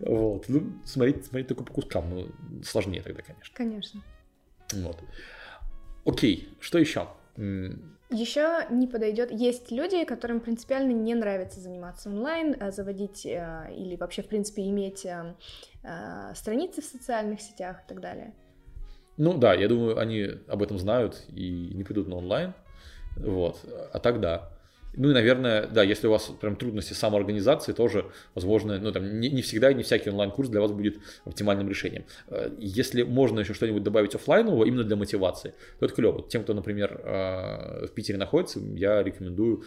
Вот. 0.00 0.44
Ну, 0.48 0.72
смотреть, 0.84 1.26
смотреть 1.26 1.48
только 1.48 1.64
по 1.64 1.72
кускам, 1.72 2.10
ну, 2.10 2.62
сложнее 2.62 3.02
тогда, 3.02 3.22
конечно. 3.22 3.54
Конечно. 3.54 4.02
Вот. 4.72 4.98
Окей, 6.04 6.48
что 6.60 6.78
еще? 6.78 7.08
Еще 8.10 8.66
не 8.70 8.86
подойдет. 8.86 9.30
Есть 9.32 9.72
люди, 9.72 10.04
которым 10.04 10.40
принципиально 10.40 10.92
не 10.92 11.14
нравится 11.14 11.58
заниматься 11.60 12.10
онлайн, 12.10 12.54
а 12.60 12.70
заводить 12.70 13.26
э, 13.26 13.72
или 13.74 13.96
вообще, 13.96 14.22
в 14.22 14.28
принципе, 14.28 14.68
иметь 14.68 15.04
э, 15.04 15.34
э, 15.82 16.32
страницы 16.34 16.82
в 16.82 16.84
социальных 16.84 17.40
сетях 17.40 17.80
и 17.84 17.88
так 17.88 18.00
далее. 18.00 18.34
Ну 19.16 19.38
да, 19.38 19.54
я 19.54 19.68
думаю, 19.68 19.98
они 19.98 20.28
об 20.48 20.62
этом 20.62 20.78
знают 20.78 21.22
и 21.28 21.70
не 21.72 21.84
придут 21.84 22.08
на 22.08 22.16
онлайн. 22.16 22.52
Вот. 23.16 23.60
А 23.92 23.98
так 23.98 24.20
да. 24.20 24.50
Ну 24.96 25.10
и, 25.10 25.12
наверное, 25.12 25.66
да, 25.66 25.82
если 25.82 26.06
у 26.06 26.10
вас 26.10 26.30
прям 26.40 26.56
трудности 26.56 26.92
самоорганизации, 26.92 27.72
тоже, 27.72 28.06
возможно, 28.34 28.78
ну 28.78 28.92
там 28.92 29.20
не, 29.20 29.28
не 29.28 29.42
всегда 29.42 29.70
и 29.70 29.74
не 29.74 29.82
всякий 29.82 30.10
онлайн-курс 30.10 30.48
для 30.48 30.60
вас 30.60 30.70
будет 30.70 30.98
оптимальным 31.24 31.68
решением. 31.68 32.04
Э, 32.28 32.50
Если 32.58 33.02
можно 33.02 33.40
еще 33.40 33.54
что-нибудь 33.54 33.82
добавить 33.82 34.14
оффлайнового 34.14 34.64
именно 34.64 34.84
для 34.84 34.96
мотивации, 34.96 35.54
то 35.80 35.86
это 35.86 35.94
клево. 35.94 36.24
Тем, 36.28 36.44
кто, 36.44 36.54
например, 36.54 37.00
э, 37.02 37.86
в 37.86 37.90
Питере 37.92 38.18
находится, 38.18 38.60
я 38.60 39.02
рекомендую 39.02 39.64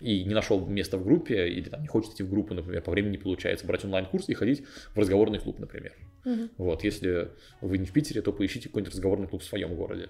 и 0.00 0.24
не 0.24 0.34
нашел 0.34 0.64
места 0.66 0.96
в 0.96 1.04
группе, 1.04 1.48
или 1.48 1.68
там 1.68 1.82
не 1.82 1.88
хочет 1.88 2.14
идти 2.14 2.22
в 2.22 2.30
группу, 2.30 2.54
например, 2.54 2.82
по 2.82 2.90
времени 2.90 3.12
не 3.12 3.18
получается, 3.18 3.66
брать 3.66 3.84
онлайн-курс 3.84 4.28
и 4.28 4.34
ходить 4.34 4.64
в 4.94 4.98
разговорный 4.98 5.38
клуб, 5.38 5.58
например. 5.58 5.92
Мгм. 6.24 6.50
Вот, 6.56 6.84
если 6.84 7.30
вы 7.60 7.78
не 7.78 7.86
в 7.86 7.92
Питере, 7.92 8.22
то 8.22 8.32
поищите 8.32 8.68
какой-нибудь 8.68 8.94
разговорный 8.94 9.28
клуб 9.28 9.42
в 9.42 9.44
своем 9.44 9.74
городе. 9.74 10.08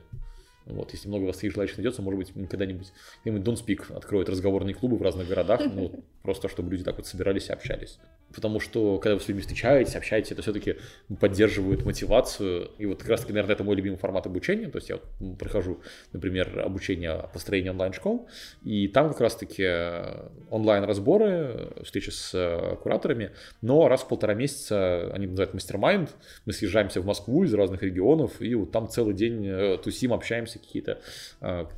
Вот, 0.66 0.92
если 0.92 1.08
много 1.08 1.24
вас 1.24 1.36
таких 1.36 1.52
желающих 1.52 1.78
найдется, 1.78 2.02
может 2.02 2.18
быть, 2.18 2.48
когда-нибудь 2.48 2.92
Don't 3.24 3.56
Speak 3.56 3.92
откроет 3.92 4.28
разговорные 4.28 4.74
клубы 4.74 4.96
в 4.96 5.02
разных 5.02 5.26
городах, 5.26 5.62
ну, 5.74 6.04
просто 6.22 6.48
чтобы 6.48 6.70
люди 6.70 6.84
так 6.84 6.96
вот 6.96 7.06
собирались 7.06 7.48
и 7.48 7.52
общались. 7.52 7.98
Потому 8.34 8.60
что, 8.60 8.98
когда 8.98 9.14
вы 9.14 9.20
с 9.20 9.28
людьми 9.28 9.42
встречаетесь, 9.42 9.96
общаетесь, 9.96 10.32
это 10.32 10.42
все-таки 10.42 10.76
поддерживает 11.18 11.84
мотивацию. 11.84 12.70
И 12.78 12.86
вот 12.86 13.00
как 13.00 13.08
раз 13.08 13.20
таки, 13.20 13.32
наверное, 13.32 13.54
это 13.54 13.64
мой 13.64 13.76
любимый 13.76 13.96
формат 13.96 14.26
обучения. 14.26 14.68
То 14.68 14.78
есть 14.78 14.88
я 14.88 14.96
вот, 15.18 15.38
прохожу, 15.38 15.80
например, 16.12 16.60
обучение 16.60 17.28
построению 17.32 17.72
онлайн-школ, 17.72 18.28
и 18.64 18.88
там 18.88 19.08
как 19.08 19.20
раз-таки 19.20 19.64
э, 19.64 20.28
онлайн-разборы, 20.50 21.72
встречи 21.84 22.10
с 22.10 22.32
э, 22.34 22.76
кураторами, 22.76 23.32
но 23.62 23.88
раз 23.88 24.02
в 24.02 24.08
полтора 24.08 24.34
месяца, 24.34 25.10
они 25.12 25.26
называют 25.26 25.54
мастер-майнд, 25.54 26.14
мы 26.46 26.52
съезжаемся 26.52 27.00
в 27.00 27.06
Москву 27.06 27.44
из 27.44 27.54
разных 27.54 27.82
регионов, 27.82 28.40
и 28.40 28.54
вот 28.54 28.70
там 28.70 28.88
целый 28.88 29.14
день 29.14 29.46
э, 29.46 29.78
тусим, 29.82 30.12
общаемся 30.12 30.58
какие-то, 30.58 31.00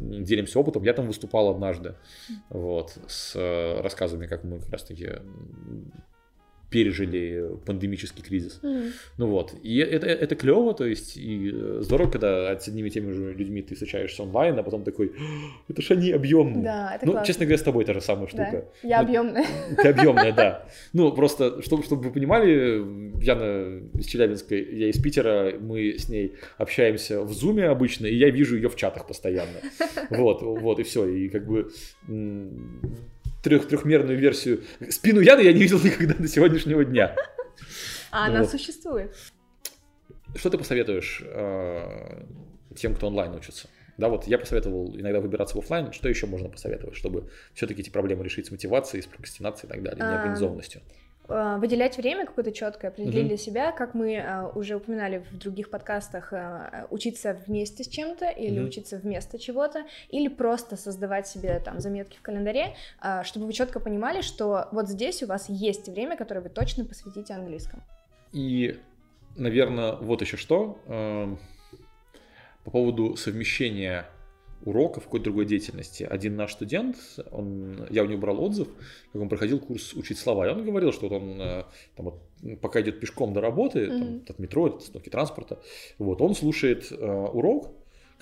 делимся 0.01 0.59
опытом. 0.59 0.83
Я 0.83 0.93
там 0.93 1.07
выступал 1.07 1.51
однажды, 1.51 1.95
вот, 2.49 2.97
с 3.07 3.35
рассказами, 3.81 4.27
как 4.27 4.45
мы 4.45 4.59
как 4.59 4.71
раз-таки 4.71 5.11
пережили 6.73 7.45
пандемический 7.67 8.23
кризис. 8.25 8.59
Мгм. 8.63 8.93
Ну 9.19 9.27
вот, 9.29 9.55
и 9.63 9.77
это, 9.79 10.07
это 10.07 10.35
клево, 10.35 10.75
то 10.75 10.85
есть, 10.87 11.17
и 11.17 11.51
э, 11.55 11.79
здорово, 11.83 12.11
когда 12.11 12.59
с 12.59 12.67
одними 12.67 12.89
и 12.89 12.91
теми 12.91 13.13
же 13.13 13.35
людьми 13.35 13.63
ты 13.63 13.75
встречаешься 13.75 14.23
онлайн, 14.23 14.59
а 14.59 14.63
потом 14.63 14.83
такой, 14.83 15.13
«А, 15.19 15.73
это 15.73 15.83
ж 15.83 15.91
они 15.93 16.11
объемные. 16.11 16.65
Да, 16.65 16.95
это 16.97 17.07
ну, 17.07 17.13
классно. 17.13 17.27
честно 17.27 17.45
говоря, 17.45 17.59
с 17.59 17.63
тобой 17.63 17.85
та 17.85 17.93
же 17.95 18.01
самая 18.01 18.27
Да. 18.27 18.31
штука. 18.31 18.65
Я 18.83 18.99
Ну, 19.03 19.05
объемная. 19.05 19.47
Ты 19.77 19.89
объемная, 19.89 20.33
да. 20.33 20.67
Ну, 20.93 21.13
просто, 21.13 21.63
чтобы, 21.63 21.83
чтобы 21.85 22.03
вы 22.05 22.11
понимали, 22.13 22.83
Яна 23.23 23.81
из 23.99 24.07
Челябинска, 24.07 24.55
я 24.55 24.89
из 24.89 24.99
Питера, 25.01 25.53
мы 25.61 25.99
с 25.99 26.09
ней 26.09 26.35
общаемся 26.59 27.21
в 27.23 27.33
зуме 27.33 27.67
обычно, 27.67 28.07
и 28.07 28.15
я 28.17 28.31
вижу 28.31 28.57
ее 28.57 28.69
в 28.69 28.77
чатах 28.77 29.07
постоянно. 29.07 29.61
Вот, 30.11 30.43
вот, 30.43 30.79
и 30.79 30.83
все. 30.83 31.07
И 31.07 31.29
как 31.29 31.47
бы 31.47 31.71
трех, 33.43 33.67
трехмерную 33.69 34.19
версию. 34.19 34.63
Спину 34.89 35.21
Яны 35.21 35.41
я 35.41 35.53
не 35.53 35.61
видел 35.61 35.79
никогда 35.81 36.15
до 36.15 36.29
сегодняшнего 36.29 36.85
дня. 36.85 37.15
А 38.11 38.27
она 38.27 38.41
Вот. 38.41 38.51
существует. 38.51 39.15
Что 40.35 40.51
ты 40.51 40.59
посоветуешь 40.59 41.23
э, 41.25 42.25
тем, 42.77 42.95
кто 42.95 43.09
онлайн 43.09 43.35
учится? 43.35 43.69
Да, 43.99 44.09
вот 44.09 44.27
я 44.27 44.39
посоветовал 44.39 44.97
иногда 44.97 45.21
выбираться 45.21 45.57
в 45.57 45.59
офлайн. 45.59 45.93
Что 45.93 46.09
еще 46.09 46.27
можно 46.27 46.49
посоветовать, 46.49 46.97
чтобы 46.97 47.31
все-таки 47.53 47.83
эти 47.83 47.91
проблемы 47.91 48.25
решить 48.25 48.47
с 48.47 48.51
мотивацией, 48.51 49.03
с 49.03 49.07
прокрастинацией 49.07 49.69
и 49.69 49.73
так 49.73 49.83
далее, 49.83 50.03
А, 50.05 50.11
неорганизованностью? 50.13 50.81
Э, 50.81 51.02
выделять 51.59 51.97
время 51.97 52.27
какое-то 52.27 52.53
четкое, 52.53 52.91
определить 52.91 53.21
Мгм. 53.21 53.29
для 53.29 53.37
себя, 53.37 53.73
как 53.73 53.95
мы 53.95 54.15
э, 54.15 54.49
уже 54.55 54.77
упоминали 54.77 55.25
в 55.31 55.39
других 55.39 55.71
подкастах, 55.71 56.33
э, 56.33 56.87
учиться 56.91 57.37
вместе 57.47 57.85
с 57.85 57.89
чем-то 57.89 58.29
или 58.29 58.59
Мгм. 58.59 58.69
учиться 58.69 58.99
вместо 58.99 59.39
чего-то, 59.39 59.85
или 60.11 60.29
просто 60.29 60.77
создавать 60.77 61.27
себе 61.27 61.59
там 61.61 61.81
заметки 61.81 62.17
в 62.19 62.23
календаре, 62.23 62.75
э, 63.03 63.23
чтобы 63.25 63.47
вы 63.47 63.53
четко 63.53 63.81
понимали, 63.81 64.21
что 64.23 64.69
вот 64.73 64.89
здесь 64.89 65.23
у 65.23 65.27
вас 65.27 65.49
есть 65.49 65.89
время, 65.89 66.17
которое 66.17 66.41
вы 66.41 66.49
точно 66.49 66.85
посвятите 66.85 67.35
английскому. 67.35 67.83
И, 68.33 68.79
наверное, 69.37 69.93
вот 69.93 70.21
еще 70.23 70.37
что. 70.37 70.79
По 72.65 72.71
поводу 72.71 73.17
совмещения 73.17 74.07
урока 74.65 75.01
в 75.01 75.05
какой-то 75.05 75.25
другой 75.25 75.47
деятельности. 75.47 76.05
Один 76.05 76.37
наш 76.37 76.53
студент, 76.53 76.97
он, 77.31 77.87
я 77.91 78.03
у 78.03 78.07
него 78.07 78.21
брал 78.21 78.43
отзыв, 78.43 78.69
как 79.13 79.23
он 79.23 79.29
проходил 79.29 79.59
курс 79.59 79.95
учить 79.95 80.19
слова, 80.19 80.47
и 80.47 80.51
он 80.53 80.65
говорил, 80.65 80.93
что 80.93 81.09
вот 81.09 81.23
он 81.23 81.41
э, 81.41 81.65
там, 81.97 82.07
вот, 82.07 82.59
пока 82.61 82.81
идет 82.81 83.01
пешком 83.01 83.33
до 83.33 83.41
работы, 83.41 83.87
там, 83.87 84.01
Мгм. 84.01 84.23
от 84.29 84.39
метро, 84.39 84.65
от 84.67 84.79
остановки 84.79 85.09
транспорта, 85.11 85.59
вот, 85.99 86.21
он 86.21 86.35
слушает 86.35 86.91
э, 86.91 86.97
урок, 87.33 87.71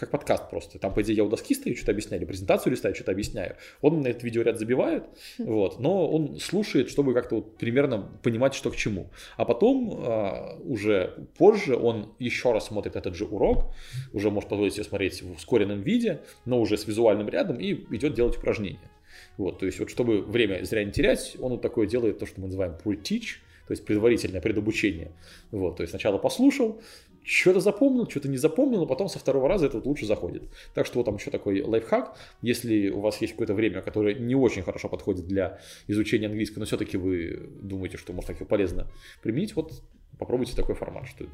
как 0.01 0.11
подкаст 0.11 0.51
просто. 0.51 0.79
Там, 0.79 0.95
по 0.95 1.03
идее, 1.03 1.17
я 1.17 1.25
у 1.25 1.29
доски 1.29 1.55
стою, 1.55 1.77
что-то 1.77 1.93
объясняю, 1.93 2.23
или 2.23 2.29
презентацию 2.29 2.73
листаю, 2.73 2.95
что-то 2.95 3.13
объясняю. 3.13 3.57
Он 3.81 4.01
на 4.01 4.09
этот 4.09 4.23
видеоряд 4.23 4.59
забивает, 4.59 5.05
вот, 5.39 5.79
но 5.79 6.11
он 6.11 6.39
слушает, 6.39 6.89
чтобы 6.89 7.15
как-то 7.15 7.37
вот 7.37 7.59
примерно 7.59 8.11
понимать, 8.23 8.55
что 8.55 8.71
к 8.71 8.77
чему. 8.77 9.11
А 9.37 9.45
потом, 9.45 10.03
а, 10.05 10.59
уже 10.65 11.29
позже, 11.37 11.77
он 11.77 12.15
еще 12.19 12.53
раз 12.53 12.67
смотрит 12.67 12.97
этот 12.97 13.15
же 13.15 13.27
урок, 13.27 13.75
уже 14.13 14.31
может 14.31 14.49
позволить 14.49 14.75
себе 14.75 14.85
смотреть 14.85 15.23
в 15.23 15.33
ускоренном 15.33 15.83
виде, 15.83 16.21
но 16.45 16.61
уже 16.61 16.77
с 16.77 16.87
визуальным 16.87 17.29
рядом, 17.29 17.61
и 17.61 17.73
идет 17.95 18.15
делать 18.15 18.37
упражнения. 18.37 18.91
Вот, 19.37 19.59
то 19.59 19.67
есть 19.67 19.79
вот 19.79 19.91
чтобы 19.91 20.23
время 20.23 20.65
зря 20.65 20.85
не 20.85 20.93
терять, 20.93 21.37
он 21.41 21.53
вот 21.53 21.63
такое 21.63 21.87
делает, 21.87 22.19
то, 22.19 22.27
что 22.27 22.41
мы 22.41 22.47
называем 22.47 22.77
pre-teach, 22.83 23.41
то 23.67 23.73
есть 23.73 23.85
предварительное 23.85 24.41
предобучение. 24.41 25.13
Вот, 25.53 25.77
то 25.77 25.83
есть 25.83 25.93
сначала 25.93 26.19
послушал, 26.19 26.83
что-то 27.31 27.61
запомнил, 27.61 28.09
что-то 28.11 28.29
не 28.29 28.39
запомнил, 28.39 28.83
а 28.83 28.87
потом 28.87 29.09
со 29.09 29.19
второго 29.19 29.49
раза 29.49 29.67
это 29.67 29.77
вот 29.77 29.87
лучше 29.87 30.05
заходит. 30.07 30.43
Так 30.75 30.87
что 30.87 30.99
вот 30.99 31.05
там 31.05 31.17
еще 31.17 31.31
такой 31.31 31.63
лайфхак. 31.63 32.17
Если 32.43 32.89
у 32.91 33.01
вас 33.01 33.21
есть 33.21 33.35
какое-то 33.35 33.55
время, 33.55 33.83
которое 33.83 34.15
не 34.15 34.35
очень 34.35 34.63
хорошо 34.63 34.89
подходит 34.89 35.27
для 35.27 35.61
изучения 35.87 36.27
английского, 36.27 36.61
но 36.61 36.67
все-таки 36.67 36.97
вы 36.97 37.49
думаете, 37.63 37.99
что 37.99 38.13
может 38.13 38.37
так 38.37 38.49
полезно 38.49 38.89
применить, 39.23 39.55
вот 39.55 39.81
попробуйте 40.19 40.55
такой 40.57 40.75
формат, 40.75 41.07
что 41.07 41.27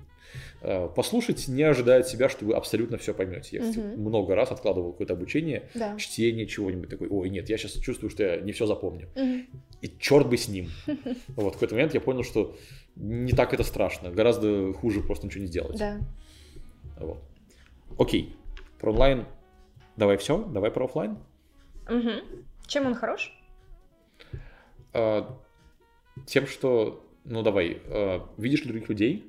э, 0.60 0.88
послушать, 0.94 1.48
не 1.48 1.62
ожидая 1.62 2.00
от 2.00 2.08
себя, 2.08 2.28
что 2.28 2.44
вы 2.44 2.54
абсолютно 2.54 2.98
все 2.98 3.14
поймете. 3.14 3.56
Я 3.56 3.62
Мгм. 3.64 4.00
много 4.02 4.34
раз 4.34 4.52
откладывал 4.52 4.92
какое-то 4.92 5.14
обучение, 5.14 5.68
Да. 5.74 5.96
чтение 5.96 6.46
чего-нибудь 6.46 6.90
такой, 6.90 7.08
ой, 7.08 7.30
нет, 7.30 7.48
я 7.48 7.56
сейчас 7.56 7.72
чувствую, 7.72 8.10
что 8.10 8.22
я 8.22 8.36
не 8.40 8.52
все 8.52 8.66
запомню. 8.66 9.08
Мгм. 9.16 9.46
И 9.82 9.88
черт 9.98 10.28
бы 10.28 10.36
с 10.36 10.48
ним. 10.48 10.68
Вот, 11.36 11.50
в 11.50 11.52
какой-то 11.54 11.74
момент 11.74 11.94
я 11.94 12.00
понял, 12.00 12.22
что 12.22 12.54
не 12.96 13.32
так 13.32 13.54
это 13.54 13.62
страшно, 13.62 14.10
гораздо 14.10 14.72
хуже 14.72 15.00
просто 15.00 15.26
ничего 15.26 15.42
не 15.42 15.48
сделать. 15.48 15.78
Да. 15.78 16.00
Вот. 16.98 17.22
Окей, 17.98 18.36
про 18.80 18.90
онлайн 18.90 19.26
давай 19.96 20.16
все, 20.16 20.44
давай 20.44 20.70
про 20.70 20.84
офлайн. 20.84 21.18
Мгм. 21.88 22.22
Чем 22.66 22.86
он 22.86 22.94
хорош? 22.94 23.32
А, 24.92 25.38
тем, 26.26 26.46
что, 26.46 27.05
ну 27.28 27.42
давай, 27.42 27.78
а, 27.88 28.28
видишь 28.38 28.62
ли 28.64 28.68
других 28.68 28.88
людей, 28.88 29.24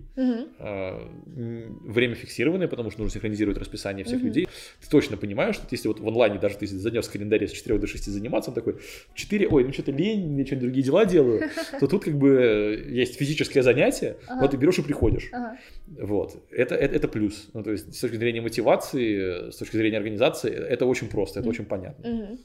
а, 0.60 1.08
м, 1.36 1.80
время 1.84 2.16
фиксированное, 2.16 2.68
потому 2.68 2.92
что 2.92 3.02
нужно 3.02 3.14
синхронизировать 3.14 3.58
расписание 3.58 4.04
всех 4.06 4.20
Мгм. 4.20 4.28
людей. 4.28 4.48
Ты 4.82 4.90
точно 4.90 5.18
понимаешь, 5.18 5.56
что 5.56 5.66
если 5.72 5.88
вот 5.88 6.00
в 6.00 6.08
онлайне 6.08 6.40
даже 6.40 6.58
ты 6.58 6.68
занес 6.68 7.08
в 7.08 7.12
календаре 7.12 7.48
с 7.48 7.52
4 7.52 7.80
до 7.80 7.88
6 7.88 8.10
заниматься, 8.12 8.52
он 8.52 8.56
такой, 8.56 8.74
в 8.74 9.14
4, 9.16 9.48
ой, 9.48 9.64
ну 9.64 9.74
что-то 9.74 9.92
лень, 9.92 10.38
я 10.38 10.46
что-то 10.46 10.62
другие 10.62 10.84
дела 10.84 11.06
делаю, 11.06 11.50
то 11.80 11.88
тут 11.88 12.04
как 12.04 12.18
бы 12.18 12.30
э, 12.30 12.90
есть 12.90 13.16
физическое 13.18 13.62
занятие, 13.64 14.18
Ага. 14.28 14.42
вот 14.42 14.52
ты 14.52 14.58
берешь 14.58 14.80
и 14.80 14.82
приходишь. 14.84 15.30
Ага. 15.32 15.58
Вот. 15.88 16.44
Это, 16.52 16.76
это, 16.76 16.96
это 16.96 17.08
плюс. 17.08 17.50
Ну, 17.54 17.64
то 17.64 17.72
есть, 17.72 17.96
с 17.96 18.00
точки 18.00 18.16
зрения 18.18 18.42
мотивации, 18.42 19.52
с 19.52 19.56
точки 19.58 19.78
зрения 19.78 19.98
организации, 19.98 20.52
это 20.52 20.86
очень 20.86 21.10
просто, 21.10 21.40
это 21.40 21.48
Мгм. 21.50 21.56
очень 21.56 21.66
понятно. 21.66 22.10
Мгм. 22.10 22.40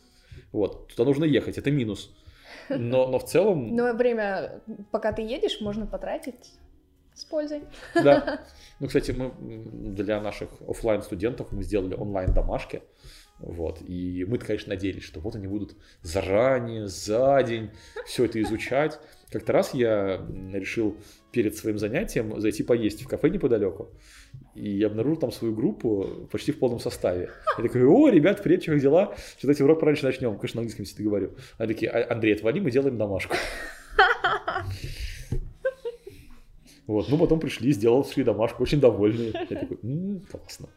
Вот. 0.52 0.88
Туда 0.88 1.04
нужно 1.04 1.25
ехать, 1.25 1.59
это 1.59 1.71
минус. 1.71 2.14
Но, 2.79 3.07
но 3.09 3.19
в 3.19 3.25
целом, 3.25 3.75
Но 3.76 3.93
время, 3.93 4.62
пока 4.91 5.12
ты 5.12 5.23
едешь, 5.23 5.61
можно 5.61 5.87
потратить 5.87 6.52
с 7.14 7.25
пользой. 7.25 7.62
да. 7.95 8.41
Ну, 8.81 8.88
кстати, 8.88 9.12
мы 9.12 9.33
для 9.95 10.21
наших 10.21 10.49
оффлайн 10.67 11.02
студентов 11.02 11.52
мы 11.52 11.62
сделали 11.62 11.95
онлайн 11.95 12.35
домашки. 12.35 12.83
Вот. 13.38 13.81
И 13.81 14.25
мы, 14.25 14.38
конечно, 14.38 14.71
надеялись, 14.71 15.02
что 15.02 15.21
вот 15.21 15.37
они 15.37 15.47
будут 15.47 15.76
заранее, 16.02 16.87
за 16.87 17.43
день 17.43 17.71
все 18.07 18.25
это 18.25 18.41
изучать. 18.43 18.99
Как-то 19.31 19.52
раз 19.52 19.75
я 19.75 20.25
решил 20.52 20.97
перед 21.33 21.57
своим 21.57 21.79
занятием 21.79 22.41
зайти 22.41 22.62
поесть 22.62 23.02
в 23.02 23.09
кафе 23.09 23.31
неподалеку. 23.31 23.91
И 24.54 24.71
я 24.71 24.88
обнаружил 24.88 25.16
там 25.18 25.32
свою 25.32 25.54
группу 25.54 26.28
почти 26.30 26.52
в 26.52 26.59
полном 26.59 26.78
составе. 26.78 27.30
Я 27.56 27.64
такой, 27.64 27.85
о, 27.85 28.09
ребят, 28.09 28.42
привет, 28.42 28.64
как 28.64 28.80
дела? 28.80 29.14
Что 29.38 29.42
давайте 29.42 29.64
урок 29.64 29.80
пораньше 29.80 30.04
начнем. 30.04 30.37
Конечно, 30.37 30.59
на 30.59 30.61
английском 30.62 30.85
всегда 30.85 31.04
говорю. 31.04 31.30
Они 31.56 31.73
такие, 31.73 31.90
«А, 31.90 32.12
Андрей, 32.12 32.35
отвали, 32.35 32.61
мы 32.61 32.71
делаем 32.71 32.99
домашку. 32.99 33.37
Вот, 36.87 37.09
ну 37.09 37.16
потом 37.16 37.38
пришли, 37.40 37.73
сделал 37.73 38.04
свою 38.04 38.26
домашку, 38.26 38.62
очень 38.62 38.80
довольные. 38.80 39.32
Я 39.49 39.56
такой, 39.56 39.78
«М, 39.82 40.21
классно. 40.30 40.69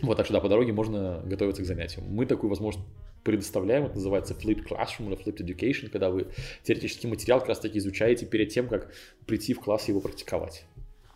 Вот, 0.00 0.16
так 0.16 0.26
что 0.26 0.34
да, 0.34 0.40
по 0.40 0.48
дороге 0.48 0.72
можно 0.72 1.22
готовиться 1.24 1.62
к 1.62 1.66
занятиям. 1.66 2.06
Мы 2.08 2.26
такую 2.26 2.50
возможность 2.50 2.86
предоставляем, 3.24 3.84
это 3.84 3.94
называется 3.96 4.34
Flipped 4.34 4.66
Classroom 4.66 5.08
или 5.08 5.16
Flipped 5.16 5.44
Education, 5.44 5.88
когда 5.90 6.10
вы 6.10 6.28
теоретический 6.62 7.08
материал 7.08 7.40
как 7.40 7.50
раз 7.50 7.60
таки 7.60 7.78
изучаете 7.78 8.26
перед 8.26 8.50
тем, 8.50 8.68
как 8.68 8.92
прийти 9.26 9.52
в 9.52 9.60
класс 9.60 9.88
и 9.88 9.92
его 9.92 10.00
практиковать. 10.00 10.64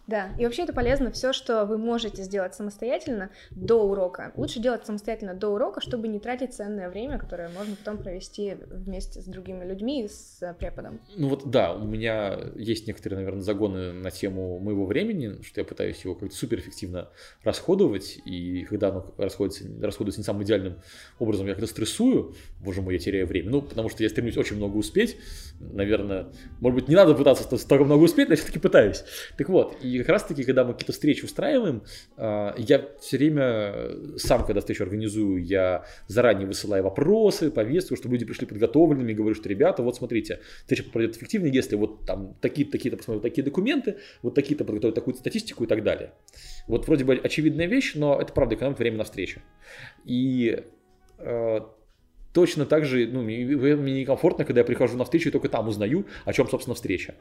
Да, 0.07 0.31
и 0.38 0.45
вообще 0.45 0.62
это 0.62 0.73
полезно, 0.73 1.11
все, 1.11 1.33
что 1.33 1.64
вы 1.64 1.79
можете 1.79 2.23
сделать 2.23 2.55
самостоятельно 2.55 3.31
до 3.51 3.83
урока. 3.83 4.33
Лучше 4.37 4.61
делать 4.61 4.85
самостоятельно 4.85 5.35
до 5.35 5.49
урока, 5.49 5.81
чтобы 5.81 6.09
не 6.09 6.19
тратить 6.19 6.53
ценное 6.53 6.90
время, 6.90 7.19
которое 7.19 7.49
можно 7.49 7.75
потом 7.77 7.99
провести 7.99 8.57
вместе 8.69 9.21
с 9.23 9.25
другими 9.25 9.64
людьми 9.64 10.05
и 10.05 10.09
с 10.09 10.38
э, 10.43 10.55
преподом. 10.55 11.01
Ну 11.17 11.29
вот 11.29 11.51
да, 11.51 11.73
у 11.73 11.87
меня 11.87 12.38
есть 12.55 12.87
некоторые, 12.87 13.21
наверное, 13.21 13.43
загоны 13.43 13.93
на 13.93 14.11
тему 14.11 14.59
моего 14.59 14.85
времени, 14.85 15.43
что 15.43 15.61
я 15.61 15.64
пытаюсь 15.64 16.05
его 16.05 16.14
как-то 16.14 16.37
суперэффективно 16.37 17.09
расходовать, 17.43 18.19
и 18.27 18.64
когда 18.64 18.88
оно 18.88 19.14
расходуется, 19.17 19.64
расходуется 19.81 20.21
не 20.21 20.25
самым 20.25 20.43
идеальным 20.45 20.81
образом, 21.19 21.47
я 21.47 21.55
когда 21.55 21.67
стрессую, 21.67 22.35
боже 22.61 22.83
мой, 22.83 22.95
я 22.95 22.99
теряю 22.99 23.27
время. 23.27 23.51
Ну, 23.51 23.62
потому 23.62 23.88
что 23.88 24.03
я 24.03 24.11
стремлюсь 24.11 24.37
очень 24.37 24.57
много 24.57 24.77
успеть, 24.77 25.17
наверное, 25.61 26.27
может 26.61 26.81
быть, 26.81 26.88
не 26.88 26.95
надо 26.95 27.14
пытаться 27.14 27.57
столько 27.57 27.85
много 27.85 28.03
успеть, 28.03 28.29
но 28.29 28.35
я 28.35 28.37
все-таки 28.37 28.59
пытаюсь. 28.59 29.05
Так 29.38 29.49
вот, 29.49 29.77
и 29.83 29.93
как 29.98 30.09
раз-таки, 30.09 30.44
когда 30.44 30.64
мы 30.64 30.72
какие-то 30.72 30.92
встречи 30.92 31.24
устраиваем, 31.24 31.83
а, 32.16 32.54
я 32.57 32.88
все 33.00 33.18
время 33.18 34.18
сам, 34.18 34.44
когда 34.44 34.61
встречу 34.61 34.83
организую, 34.83 35.44
я 35.44 35.85
заранее 36.09 36.46
высылаю 36.46 36.85
вопросы, 36.85 37.50
повестку, 37.50 37.96
чтобы 37.96 38.14
люди 38.14 38.24
пришли 38.24 38.46
подготовленными, 38.46 39.12
и 39.12 39.14
говорю, 39.14 39.35
что, 39.35 39.48
ребята, 39.48 39.83
вот 39.83 39.96
смотрите, 39.96 40.40
встреча 40.61 40.85
пройдет 40.85 41.16
эффективно, 41.16 41.46
если 41.46 41.76
вот 41.76 42.07
там 42.07 42.35
такие-то, 42.40 42.72
такие-то 42.72 42.96
посмотрят 42.96 43.22
такие 43.22 43.44
документы, 43.44 43.98
вот 44.22 44.35
такие-то 44.35 44.64
подготовят 44.64 44.94
такую 44.94 45.14
статистику 45.14 45.64
и 45.64 45.66
так 45.66 45.83
далее. 45.83 46.12
Вот 46.66 46.87
вроде 46.87 47.04
бы 47.04 47.14
очевидная 47.14 47.66
вещь, 47.66 47.94
но 47.94 48.20
это 48.20 48.33
правда 48.33 48.54
экономит 48.54 48.78
время 48.78 48.98
на 48.98 49.04
встречу. 49.04 49.40
И 50.04 50.64
э, 51.18 51.61
точно 52.35 52.66
так 52.66 52.85
же, 52.85 53.07
ну, 53.07 53.23
мне, 53.23 53.44
мне 53.77 54.01
некомфортно, 54.01 54.44
когда 54.44 54.61
я 54.61 54.64
прихожу 54.64 54.99
на 54.99 55.05
встречу 55.05 55.29
и 55.29 55.33
только 55.33 55.49
там 55.49 55.68
узнаю, 55.68 56.05
о 56.25 56.33
чем, 56.33 56.49
собственно, 56.49 56.75
встреча. 56.75 57.14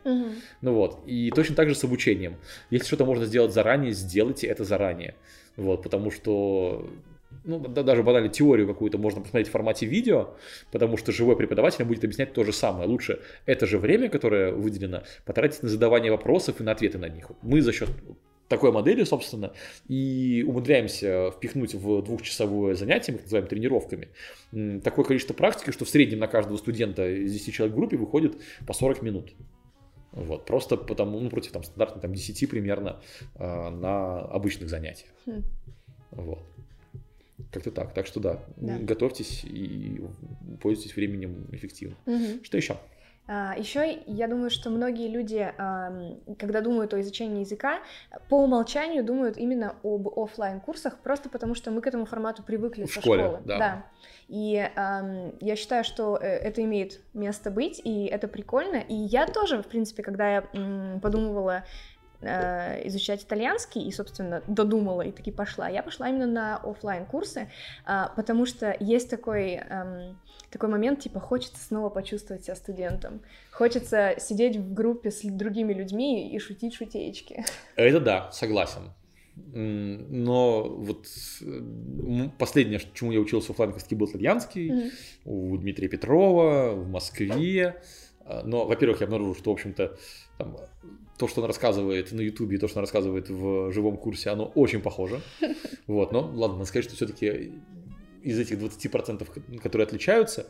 Ну 0.61 0.73
вот, 0.73 1.03
и 1.05 1.31
точно 1.31 1.55
так 1.55 1.69
же 1.69 1.75
с 1.75 1.83
обучением. 1.83 2.35
Если 2.71 2.87
что-то 2.87 3.05
можно 3.05 3.25
сделать 3.25 3.53
заранее, 3.53 3.93
сделайте 3.93 4.47
это 4.47 4.63
заранее. 4.65 5.13
Вот, 5.55 5.83
потому 5.83 6.09
что 6.09 6.89
ну, 7.45 7.59
да, 7.59 7.83
даже 7.83 8.03
банально 8.03 8.29
теорию 8.29 8.67
какую-то 8.67 8.97
можно 8.97 9.21
посмотреть 9.21 9.49
в 9.49 9.51
формате 9.51 9.85
видео, 9.85 10.29
потому 10.71 10.97
что 10.97 11.11
живой 11.11 11.35
преподаватель 11.35 11.85
будет 11.85 12.03
объяснять 12.03 12.33
то 12.33 12.43
же 12.43 12.51
самое. 12.51 12.87
Лучше 12.87 13.19
это 13.45 13.67
же 13.67 13.77
время, 13.77 14.09
которое 14.09 14.51
выделено, 14.51 15.03
потратить 15.25 15.61
на 15.61 15.69
задавание 15.69 16.11
вопросов 16.11 16.59
и 16.59 16.63
на 16.63 16.71
ответы 16.71 16.97
на 16.97 17.09
них. 17.09 17.31
Мы 17.41 17.61
за 17.61 17.71
счет 17.71 17.89
такой 18.53 18.71
модели, 18.71 19.03
собственно, 19.03 19.51
и 19.87 20.45
умудряемся 20.47 21.31
впихнуть 21.35 21.73
в 21.73 22.03
двухчасовое 22.03 22.75
занятие, 22.75 23.13
мы 23.13 23.17
их 23.17 23.23
называем 23.23 23.47
тренировками, 23.47 24.09
такое 24.83 25.05
количество 25.05 25.33
практики, 25.33 25.71
что 25.71 25.85
в 25.85 25.89
среднем 25.89 26.19
на 26.19 26.27
каждого 26.27 26.57
студента 26.57 27.09
из 27.09 27.33
10 27.33 27.51
человек 27.51 27.73
в 27.73 27.77
группе 27.77 27.97
выходит 27.97 28.37
по 28.67 28.73
40 28.73 29.01
минут. 29.01 29.33
Вот, 30.11 30.45
просто 30.45 30.77
потому, 30.77 31.19
ну, 31.19 31.31
против 31.31 31.51
там 31.51 31.63
стандартно 31.63 31.99
там 31.99 32.13
10 32.13 32.47
примерно 32.47 33.01
а, 33.35 33.71
на 33.71 34.19
обычных 34.19 34.69
занятиях. 34.69 35.09
Хм. 35.25 35.43
Вот. 36.11 36.43
Как-то 37.51 37.71
так. 37.71 37.95
Так 37.95 38.05
что 38.05 38.19
да, 38.19 38.39
Да. 38.57 38.77
готовьтесь 38.77 39.43
и 39.43 39.99
пользуйтесь 40.61 40.95
временем 40.95 41.47
эффективно. 41.51 41.95
Что 42.43 42.57
еще? 42.57 42.77
Еще 43.27 44.03
я 44.05 44.27
думаю, 44.27 44.49
что 44.49 44.69
многие 44.69 45.07
люди, 45.07 45.53
когда 46.37 46.59
думают 46.59 46.93
о 46.93 46.99
изучении 46.99 47.39
языка, 47.39 47.79
по 48.27 48.43
умолчанию 48.43 49.03
думают 49.03 49.37
именно 49.37 49.75
об 49.81 50.07
оффлайн 50.19 50.59
курсах, 50.59 50.97
просто 50.99 51.29
потому 51.29 51.55
что 51.55 51.71
мы 51.71 51.79
к 51.81 51.87
этому 51.87 52.05
формату 52.05 52.43
привыкли 52.43 52.83
В 52.83 52.91
со 52.91 52.99
школе, 52.99 53.23
школы. 53.23 53.41
да. 53.45 53.85
И 54.27 54.69
ам, 54.75 55.33
я 55.39 55.55
считаю, 55.55 55.83
что 55.83 56.17
э, 56.17 56.25
это 56.25 56.63
имеет 56.63 56.99
место 57.13 57.49
быть, 57.51 57.79
и 57.83 58.05
это 58.05 58.27
прикольно. 58.27 58.77
И 58.77 58.93
я 58.93 59.25
тоже, 59.27 59.61
в 59.61 59.67
принципе, 59.67 60.01
когда 60.03 60.29
я 60.35 60.41
подумывала 61.01 61.63
э, 62.25 62.87
изучать 62.87 63.23
итальянский 63.23 63.81
и, 63.83 63.91
собственно, 63.91 64.41
додумала 64.47 65.01
и 65.01 65.11
таки 65.11 65.31
пошла. 65.31 65.69
Я 65.69 65.83
пошла 65.83 66.09
именно 66.09 66.27
на 66.27 66.57
оффлайн 66.57 67.05
курсы, 67.05 67.49
потому 68.15 68.45
что 68.45 68.75
есть 68.79 69.09
такой, 69.09 69.53
эм, 69.53 70.17
такой 70.49 70.69
момент, 70.69 70.99
типа, 70.99 71.19
хочется 71.19 71.63
снова 71.63 71.89
почувствовать 71.89 72.43
себя 72.45 72.55
студентом. 72.55 73.21
Хочется 73.51 74.15
сидеть 74.19 74.57
в 74.57 74.73
группе 74.73 75.11
с 75.11 75.21
другими 75.21 75.73
людьми 75.73 76.33
и 76.33 76.39
шутить 76.39 76.73
шутеечки. 76.75 77.45
Это 77.75 77.99
да, 77.99 78.31
согласен. 78.31 78.91
Но 79.35 80.63
вот 80.63 81.07
последнее, 82.37 82.79
чему 82.93 83.11
я 83.11 83.19
учился 83.19 83.51
оффлайн 83.51 83.73
был 83.91 84.05
итальянский, 84.07 84.71
Мгм. 84.71 84.91
у 85.25 85.57
Дмитрия 85.57 85.87
Петрова, 85.87 86.73
в 86.75 86.87
Москве. 86.87 87.67
А, 87.67 87.75
Но, 88.43 88.65
во-первых, 88.65 89.01
я 89.01 89.05
обнаружил, 89.05 89.35
что, 89.35 89.51
в 89.51 89.53
общем-то, 89.53 89.97
там, 90.37 90.57
то, 91.17 91.27
что 91.27 91.41
он 91.41 91.47
рассказывает 91.47 92.11
на 92.11 92.21
Ютубе, 92.21 92.55
и 92.55 92.59
то, 92.59 92.67
что 92.67 92.79
он 92.79 92.83
рассказывает 92.83 93.29
в 93.29 93.71
живом 93.71 93.97
курсе, 93.97 94.29
оно 94.29 94.45
очень 94.55 94.81
похоже. 94.81 95.21
Вот, 95.87 96.13
но 96.13 96.21
ладно, 96.21 96.57
надо 96.57 96.65
сказать, 96.65 96.85
что 96.85 96.95
все-таки 96.95 97.51
из 98.23 98.39
этих 98.39 98.57
20%, 98.57 99.25
ко- 99.25 99.59
которые 99.59 99.85
отличаются, 99.85 100.47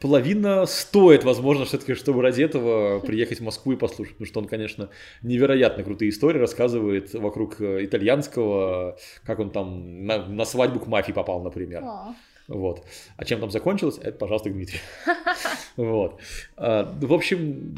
половина 0.00 0.66
стоит, 0.66 1.24
возможно, 1.24 1.64
все-таки, 1.64 1.94
чтобы 1.94 2.22
ради 2.22 2.42
этого 2.42 3.00
приехать 3.06 3.40
в 3.40 3.42
Москву 3.44 3.72
и 3.72 3.76
послушать. 3.76 4.14
Потому 4.14 4.26
что 4.26 4.40
он, 4.40 4.46
конечно, 4.46 4.90
невероятно 5.22 5.82
крутые 5.82 6.10
истории 6.10 6.38
рассказывает 6.38 7.14
вокруг 7.14 7.60
э, 7.60 7.84
итальянского, 7.84 8.98
как 9.24 9.38
он 9.38 9.50
там 9.50 10.06
на, 10.06 10.26
на 10.26 10.44
свадьбу 10.44 10.80
к 10.80 10.86
мафии 10.86 11.12
попал, 11.12 11.42
например. 11.42 11.82
О, 11.84 12.14
Вот. 12.48 12.84
А 13.16 13.24
чем 13.24 13.40
там 13.40 13.50
закончилось, 13.50 13.98
это, 14.02 14.18
пожалуйста, 14.18 14.50
к 14.50 14.52
Дмитрию. 14.52 14.80
Вот. 15.76 16.20
А, 16.56 16.84
В 17.00 17.12
общем, 17.12 17.76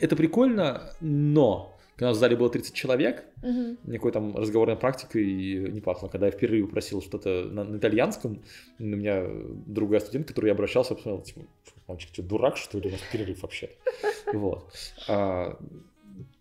это 0.00 0.16
прикольно, 0.16 0.90
но 1.00 1.72
когда 1.96 2.08
у 2.08 2.10
нас 2.10 2.16
в 2.16 2.20
зале 2.20 2.36
было 2.36 2.50
30 2.50 2.74
человек, 2.74 3.24
мгм. 3.42 3.78
никакой 3.84 4.10
там 4.12 4.36
разговорной 4.36 4.76
практикой 4.76 5.24
не 5.70 5.80
пахло. 5.80 6.08
Когда 6.08 6.26
я 6.26 6.32
в 6.32 6.36
перерыве 6.36 6.66
просил 6.66 7.00
что-то 7.00 7.44
на, 7.44 7.62
на 7.64 7.76
итальянском, 7.76 8.42
на 8.78 8.94
меня 8.96 9.24
другая 9.66 10.00
студент, 10.00 10.24
к 10.24 10.28
которой 10.28 10.46
я 10.46 10.52
обращался, 10.52 10.94
посмотрел, 10.94 11.22
типа, 11.22 11.42
мальчик, 11.86 12.10
что, 12.12 12.22
дурак, 12.22 12.56
что 12.56 12.80
ли, 12.80 12.88
у 12.88 12.92
нас 12.92 13.00
перерыв 13.12 13.42
вообще? 13.42 13.70
Вот. 14.32 14.72
А, 15.08 15.58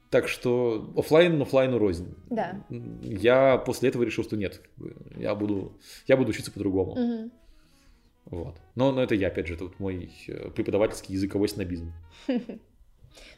так 0.09 0.27
что 0.27 0.91
оффлайн 0.97 1.41
оффлайну 1.41 1.77
рознь. 1.77 2.15
Да. 2.29 2.63
Я 2.69 3.57
после 3.57 3.89
этого 3.89 4.03
решил, 4.03 4.23
что 4.23 4.37
нет, 4.37 4.61
я 5.17 5.35
буду, 5.35 5.73
я 6.07 6.17
буду 6.17 6.29
учиться 6.31 6.51
по-другому. 6.51 6.95
Мгм. 6.95 7.31
Вот. 8.25 8.57
Но, 8.75 8.91
но 8.91 9.01
это 9.03 9.15
я, 9.15 9.27
опять 9.27 9.47
же, 9.47 9.55
это 9.55 9.65
вот 9.65 9.79
мой 9.79 10.11
э, 10.27 10.49
преподавательский 10.51 11.13
языковой 11.15 11.49
снобизм. 11.49 11.91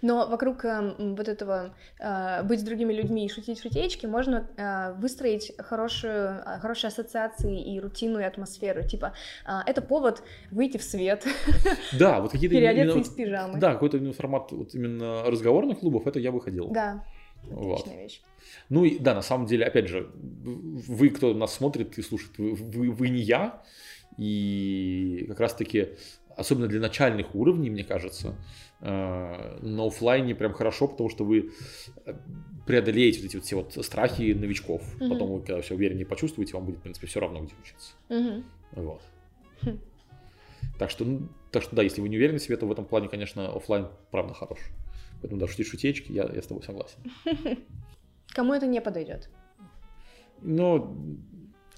Но 0.04 0.28
вокруг 0.30 0.66
эм, 0.66 1.16
вот 1.16 1.28
этого 1.28 1.74
э, 2.00 2.44
быть 2.44 2.60
с 2.60 2.64
другими 2.64 2.94
людьми 2.94 3.26
и 3.26 3.30
шутить 3.30 3.60
шутеечки 3.60 4.06
можно 4.06 4.48
э, 4.56 4.94
выстроить 5.00 5.52
хорошую, 5.58 6.14
э, 6.46 6.60
хорошие 6.60 6.90
ассоциации 6.90 7.74
и 7.74 7.80
рутину, 7.80 8.20
и 8.20 8.24
атмосферу. 8.24 8.84
Типа, 8.88 9.14
э, 9.48 9.52
это 9.66 9.82
повод 9.82 10.22
выйти 10.52 10.78
в 10.78 10.84
свет, 10.84 11.26
Да, 11.98 12.22
вот 12.22 12.32
какие-то 12.32 12.56
переодеться 12.56 12.92
именно- 12.98 13.02
из 13.02 13.10
пижамы. 13.10 13.60
Да, 13.60 13.74
какой-то 13.74 13.98
именно 13.98 14.14
формат 14.14 14.52
вот 14.52 14.76
именно 14.76 15.24
разговорных 15.24 15.80
клубов, 15.80 16.06
это 16.06 16.20
я 16.20 16.30
выходил. 16.32 16.68
Да, 16.70 17.04
Вот. 17.50 17.80
отличная 17.80 18.04
вещь. 18.04 18.22
Ну 18.70 18.86
и 18.86 19.00
да, 19.00 19.16
на 19.16 19.24
самом 19.24 19.48
деле, 19.48 19.66
опять 19.66 19.88
же, 19.88 20.12
вы, 20.14 21.10
кто 21.10 21.34
нас 21.34 21.52
смотрит 21.52 21.98
и 21.98 22.04
слушает, 22.04 22.38
вы, 22.38 22.54
вы- 22.54 22.92
вы 22.92 23.10
не 23.10 23.22
я, 23.22 23.64
и 24.18 25.26
как 25.30 25.40
раз-таки, 25.40 25.90
особенно 26.36 26.68
для 26.68 26.80
начальных 26.80 27.36
уровней, 27.36 27.70
мне 27.70 27.84
кажется, 27.84 28.36
э, 28.82 29.60
на 29.62 29.88
оффлайне 29.88 30.36
прям 30.36 30.54
хорошо, 30.54 30.88
потому 30.88 31.10
что 31.10 31.26
вы 31.26 31.52
э, 32.06 32.14
преодолеете 32.66 33.20
вот 33.22 33.26
эти 33.26 33.36
вот 33.36 33.46
все 33.46 33.56
вот 33.56 33.86
страхи 33.86 34.34
новичков. 34.34 34.84
Мгм. 35.00 35.10
Потом 35.10 35.32
вы, 35.32 35.40
когда 35.42 35.62
все 35.62 35.76
увереннее 35.76 36.06
почувствуете, 36.06 36.54
вам 36.54 36.66
будет, 36.66 36.80
в 36.80 36.82
принципе, 36.82 37.08
все 37.08 37.20
равно, 37.20 37.42
где 37.42 37.54
учиться. 37.62 37.94
Мгм. 38.10 38.44
Вот. 38.72 39.02
Хм. 39.62 39.80
Так 40.80 40.90
что, 40.90 41.06
ну, 41.06 41.30
так 41.52 41.64
что 41.64 41.76
да, 41.76 41.84
если 41.84 42.02
вы 42.02 42.10
не 42.10 42.18
уверены 42.18 42.40
в 42.40 42.42
себе, 42.42 42.58
то 42.58 42.66
в 42.66 42.72
этом 42.72 42.86
плане, 42.86 43.10
конечно, 43.10 43.56
оффлайн 43.56 43.88
правда 44.12 44.34
хорош. 44.34 44.60
Поэтому 45.22 45.40
да, 45.40 45.48
шутить 45.48 45.68
шутечки, 45.68 46.12
я, 46.12 46.24
я 46.34 46.42
с 46.42 46.48
тобой 46.48 46.64
согласен. 46.64 47.00
Кому 48.30 48.54
это 48.54 48.66
не 48.66 48.82
подойдет? 48.82 49.30
Но 50.42 50.98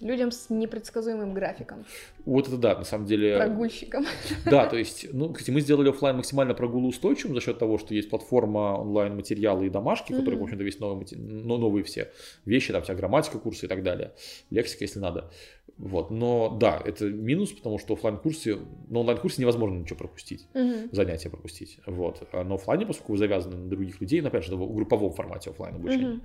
Людям 0.01 0.31
с 0.31 0.49
непредсказуемым 0.49 1.34
графиком, 1.34 1.86
вот 2.25 2.47
это 2.47 2.58
да, 2.58 2.77
на 2.77 2.84
самом 2.84 3.05
деле. 3.05 3.38
прогульщикам. 3.38 4.05
Да, 4.45 4.65
то 4.67 4.75
есть, 4.75 5.08
ну, 5.13 5.31
кстати, 5.31 5.51
мы 5.51 5.62
сделали 5.62 5.89
оффлайн 5.89 6.17
максимально 6.17 6.53
прогулоустойчивым 6.53 7.34
за 7.36 7.41
счет 7.41 7.60
того, 7.60 7.77
что 7.77 7.93
есть 7.93 8.10
платформа 8.10 8.77
онлайн-материалы 8.77 9.67
и 9.67 9.69
домашки, 9.69 10.12
которые, 10.12 10.39
в 10.39 10.43
общем-то, 10.43 10.63
весь 10.63 10.79
новый, 10.79 11.05
но 11.15 11.58
новые 11.58 11.84
все 11.84 12.12
вещи, 12.43 12.73
там 12.73 12.84
вся 12.84 12.93
грамматика 12.93 13.39
курса 13.39 13.67
и 13.67 13.69
так 13.69 13.84
далее, 13.84 14.13
лексика, 14.49 14.84
если 14.84 14.99
надо. 14.99 15.31
Вот, 15.77 16.10
но 16.10 16.55
да, 16.58 16.81
это 16.86 17.05
минус, 17.05 17.51
потому 17.51 17.79
что 17.79 17.95
оффлайн 17.95 18.17
курсе 18.17 18.58
на 18.88 18.99
онлайн-курсе 18.99 19.41
невозможно 19.41 19.77
ничего 19.77 19.97
пропустить. 19.97 20.47
Мгм. 20.53 20.89
занятия 20.91 21.29
пропустить. 21.29 21.79
Вот. 21.86 22.27
А 22.31 22.43
на 22.43 22.55
оффлайне, 22.55 22.86
поскольку 22.86 23.13
вы 23.13 23.17
завязаны 23.17 23.58
на 23.58 23.69
других 23.69 23.99
людей, 23.99 24.21
ну, 24.21 24.27
опять 24.29 24.45
же, 24.45 24.55
в 24.55 24.73
групповом 24.73 25.12
формате 25.13 25.49
оффлайн 25.49 25.75
обучения, 25.75 26.08
Мгм. 26.08 26.21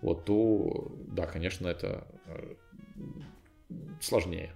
вот, 0.00 0.24
то, 0.24 0.92
да, 1.08 1.26
конечно, 1.26 1.68
это 1.68 2.06
э, 2.26 2.54
сложнее. 4.00 4.52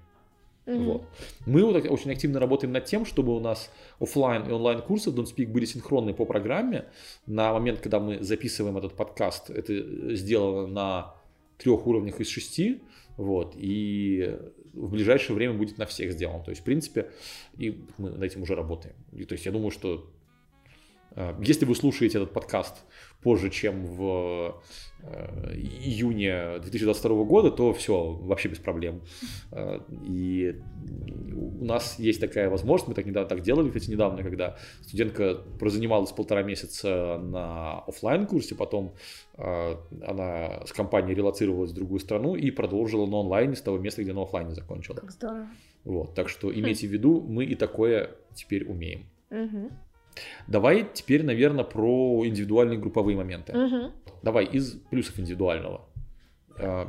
Мгм. 0.67 0.85
Вот. 0.85 1.05
Мы 1.47 1.65
вот 1.65 1.77
очень 1.89 2.13
активно 2.13 2.39
работаем 2.41 2.73
над 2.73 2.85
тем, 2.85 3.07
чтобы 3.07 3.35
у 3.35 3.41
нас 3.41 3.71
оффлайн 4.01 4.47
и 4.49 4.53
онлайн 4.53 4.83
курсы 4.83 5.11
Don't 5.11 5.35
Speak 5.35 5.47
были 5.47 5.65
синхронны 5.65 6.13
по 6.13 6.27
программе. 6.27 6.85
На 7.27 7.53
момент, 7.53 7.81
когда 7.81 8.01
мы 8.01 8.23
записываем 8.23 8.77
этот 8.77 8.95
подкаст, 8.95 9.49
это 9.49 10.15
сделано 10.15 10.67
на 10.67 11.15
трех 11.57 11.87
уровнях 11.87 12.21
из 12.21 12.29
шести. 12.29 12.83
Вот, 13.17 13.55
и 13.57 14.39
в 14.75 14.93
ближайшее 14.93 15.35
время 15.35 15.55
будет 15.55 15.77
на 15.79 15.87
всех 15.87 16.13
сделано. 16.13 16.45
То 16.45 16.51
есть, 16.51 16.61
в 16.61 16.65
принципе, 16.65 17.11
и 17.57 17.83
мы 17.97 18.11
над 18.11 18.23
этим 18.23 18.43
уже 18.43 18.55
работаем. 18.55 18.95
И, 19.13 19.25
то 19.25 19.33
есть, 19.33 19.45
я 19.47 19.51
думаю, 19.51 19.73
что 19.73 20.09
если 21.41 21.65
вы 21.65 21.75
слушаете 21.75 22.19
этот 22.19 22.33
подкаст 22.33 22.85
позже, 23.23 23.51
чем 23.51 23.85
в 23.85 24.63
э, 25.03 25.55
июне 25.55 26.59
2022 26.61 27.25
года, 27.25 27.51
то 27.51 27.73
все, 27.73 28.13
вообще 28.13 28.49
без 28.49 28.59
проблем. 28.59 29.03
Э, 29.51 29.81
И 30.05 30.55
у 31.35 31.65
нас 31.65 31.99
есть 31.99 32.21
такая 32.21 32.49
возможность, 32.49 32.89
мы 32.89 32.95
так 32.95 33.07
недавно 33.07 33.29
так 33.29 33.43
делали, 33.43 33.69
кстати, 33.69 33.91
недавно, 33.91 34.23
когда 34.23 34.57
студентка 34.83 35.35
прозанималась 35.59 36.13
полтора 36.13 36.43
месяца 36.43 37.19
на 37.19 37.81
оффлайн 37.81 38.27
курсе 38.27 38.55
потом 38.55 38.95
э, 39.37 39.77
она 40.07 40.65
с 40.67 40.73
компанией 40.73 41.17
релацировалась 41.17 41.73
в 41.73 41.75
другую 41.75 41.99
страну 42.01 42.37
и 42.37 42.51
продолжила 42.51 43.07
на 43.07 43.21
онлайне 43.21 43.57
с 43.57 43.63
того 43.63 43.79
места, 43.79 44.03
где 44.03 44.13
на 44.13 44.23
оффлайне 44.23 44.55
закончила. 44.55 44.97
Как 44.97 45.11
здорово. 45.11 45.49
Вот, 45.85 46.15
так 46.15 46.29
что 46.29 46.53
имейте 46.53 46.87
в 46.87 46.93
виду, 46.93 47.21
мы 47.21 47.45
и 47.45 47.55
такое 47.55 48.11
теперь 48.35 48.65
умеем. 48.65 49.07
Мгм. 49.31 49.71
Давай 50.47 50.87
теперь, 50.93 51.23
наверное, 51.25 51.65
про 51.65 52.25
индивидуальные 52.27 52.79
групповые 52.79 53.17
моменты. 53.17 53.57
Мгм. 53.57 53.93
Давай 54.23 54.45
из 54.45 54.73
плюсов 54.91 55.19
индивидуального. 55.19 55.87
Э, 56.57 56.87